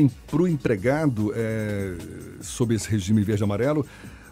o 0.42 0.49
empregado 0.49 1.33
é, 1.35 1.95
sob 2.40 2.75
esse 2.75 2.88
regime 2.88 3.23
verde-amarelo, 3.23 3.87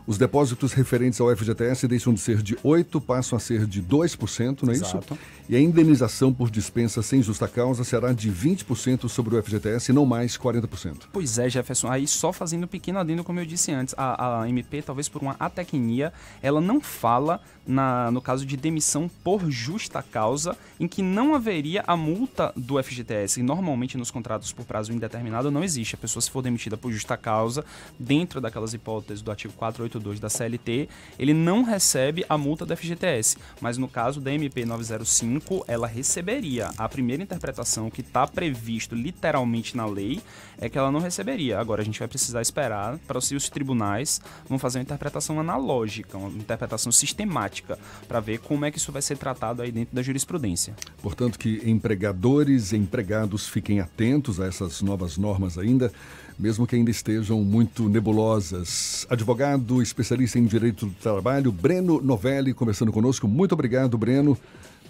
os 0.06 0.18
depósitos 0.18 0.72
referentes 0.72 1.20
ao 1.20 1.34
FGTS 1.36 1.86
deixam 1.86 2.12
de 2.12 2.20
ser 2.20 2.42
de 2.42 2.56
8%, 2.56 3.00
passam 3.00 3.36
a 3.36 3.40
ser 3.40 3.66
de 3.66 3.82
2%, 3.82 4.62
não 4.62 4.72
é 4.72 4.76
Exato. 4.76 5.14
isso? 5.14 5.20
E 5.50 5.56
a 5.56 5.60
indenização 5.60 6.32
por 6.32 6.48
dispensa 6.48 7.02
sem 7.02 7.20
justa 7.20 7.48
causa 7.48 7.82
será 7.82 8.12
de 8.12 8.30
20% 8.30 9.08
sobre 9.08 9.34
o 9.34 9.42
FGTS 9.42 9.92
não 9.92 10.06
mais 10.06 10.38
40%. 10.38 11.08
Pois 11.12 11.38
é, 11.38 11.50
Jefferson. 11.50 11.90
Aí 11.90 12.06
só 12.06 12.32
fazendo 12.32 12.62
um 12.62 12.68
pequeno 12.68 13.00
adendo, 13.00 13.24
como 13.24 13.40
eu 13.40 13.44
disse 13.44 13.72
antes, 13.72 13.92
a, 13.98 14.42
a 14.42 14.48
MP, 14.48 14.80
talvez 14.80 15.08
por 15.08 15.20
uma 15.20 15.34
atecnia, 15.40 16.12
ela 16.40 16.60
não 16.60 16.80
fala 16.80 17.40
na, 17.66 18.12
no 18.12 18.22
caso 18.22 18.46
de 18.46 18.56
demissão 18.56 19.10
por 19.24 19.50
justa 19.50 20.02
causa, 20.04 20.56
em 20.78 20.86
que 20.86 21.02
não 21.02 21.34
haveria 21.34 21.82
a 21.84 21.96
multa 21.96 22.52
do 22.54 22.80
FGTS. 22.80 23.40
E 23.40 23.42
normalmente 23.42 23.98
nos 23.98 24.10
contratos 24.10 24.52
por 24.52 24.64
prazo 24.64 24.92
indeterminado 24.92 25.50
não 25.50 25.64
existe. 25.64 25.96
A 25.96 25.98
pessoa, 25.98 26.22
se 26.22 26.30
for 26.30 26.42
demitida 26.42 26.76
por 26.76 26.92
justa 26.92 27.16
causa, 27.16 27.64
dentro 27.98 28.40
daquelas 28.40 28.72
hipóteses 28.72 29.20
do 29.20 29.32
artigo 29.32 29.52
482 29.54 30.20
da 30.20 30.28
CLT, 30.28 30.88
ele 31.18 31.34
não 31.34 31.64
recebe 31.64 32.24
a 32.28 32.38
multa 32.38 32.64
do 32.64 32.76
FGTS. 32.76 33.36
Mas 33.60 33.76
no 33.76 33.88
caso 33.88 34.20
da 34.20 34.32
MP 34.32 34.64
905, 34.64 35.39
ela 35.66 35.87
receberia. 35.87 36.70
A 36.76 36.88
primeira 36.88 37.22
interpretação 37.22 37.90
que 37.90 38.00
está 38.00 38.26
previsto 38.26 38.94
literalmente 38.94 39.76
na 39.76 39.87
lei 39.87 40.20
é 40.59 40.68
que 40.68 40.79
ela 40.79 40.92
não 40.92 41.00
receberia. 41.00 41.59
Agora 41.59 41.83
a 41.83 41.85
gente 41.85 41.98
vai 41.98 42.09
precisar 42.09 42.42
esperar 42.42 42.98
para 43.07 43.20
se 43.20 43.35
os 43.35 43.48
tribunais 43.48 44.20
vão 44.48 44.59
fazer 44.59 44.79
uma 44.79 44.83
interpretação 44.83 45.40
analógica, 45.40 46.18
uma 46.18 46.29
interpretação 46.31 46.92
sistemática 46.92 47.79
para 48.07 48.20
ver 48.20 48.38
como 48.38 48.64
é 48.64 48.70
que 48.70 48.79
isso 48.79 48.92
vai 48.92 49.03
ser 49.03 49.16
tratado 49.16 49.62
aí 49.62 49.72
dentro 49.72 49.94
da 49.94 50.03
jurisprudência. 50.03 50.74
Portanto, 51.03 51.38
que 51.38 51.62
empregadores 51.64 52.72
e 52.72 52.76
empregados 52.76 53.48
fiquem 53.48 53.81
atentos 53.81 54.40
a 54.40 54.46
essas 54.46 54.83
novas 54.83 55.16
normas 55.16 55.57
ainda, 55.59 55.92
mesmo 56.38 56.66
que 56.66 56.76
ainda 56.76 56.90
estejam 56.90 57.42
muito 57.42 57.88
nebulosas. 57.88 59.07
Advogado, 59.11 59.83
especialista 59.83 60.38
em 60.38 60.46
direito 60.46 60.87
do 60.87 60.92
trabalho, 60.94 61.53
Breno 61.53 62.00
Novelli, 62.00 62.55
conversando 62.55 62.92
conosco. 62.92 63.29
Muito 63.29 63.53
obrigado, 63.53 63.96
Breno 63.98 64.38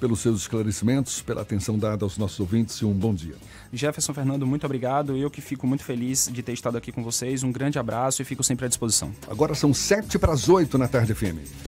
pelos 0.00 0.20
seus 0.20 0.40
esclarecimentos, 0.40 1.20
pela 1.20 1.42
atenção 1.42 1.78
dada 1.78 2.04
aos 2.04 2.16
nossos 2.16 2.40
ouvintes 2.40 2.76
e 2.76 2.84
um 2.84 2.92
bom 2.92 3.14
dia. 3.14 3.34
Jefferson 3.72 4.14
Fernando, 4.14 4.46
muito 4.46 4.64
obrigado. 4.64 5.16
Eu 5.16 5.30
que 5.30 5.40
fico 5.40 5.66
muito 5.66 5.84
feliz 5.84 6.28
de 6.32 6.42
ter 6.42 6.52
estado 6.52 6.76
aqui 6.76 6.90
com 6.90 7.04
vocês. 7.04 7.42
Um 7.42 7.52
grande 7.52 7.78
abraço 7.78 8.22
e 8.22 8.24
fico 8.24 8.42
sempre 8.42 8.64
à 8.64 8.68
disposição. 8.68 9.12
Agora 9.28 9.54
são 9.54 9.72
sete 9.74 10.18
para 10.18 10.32
as 10.32 10.48
oito 10.48 10.78
na 10.78 10.88
tarde, 10.88 11.14
FM. 11.14 11.38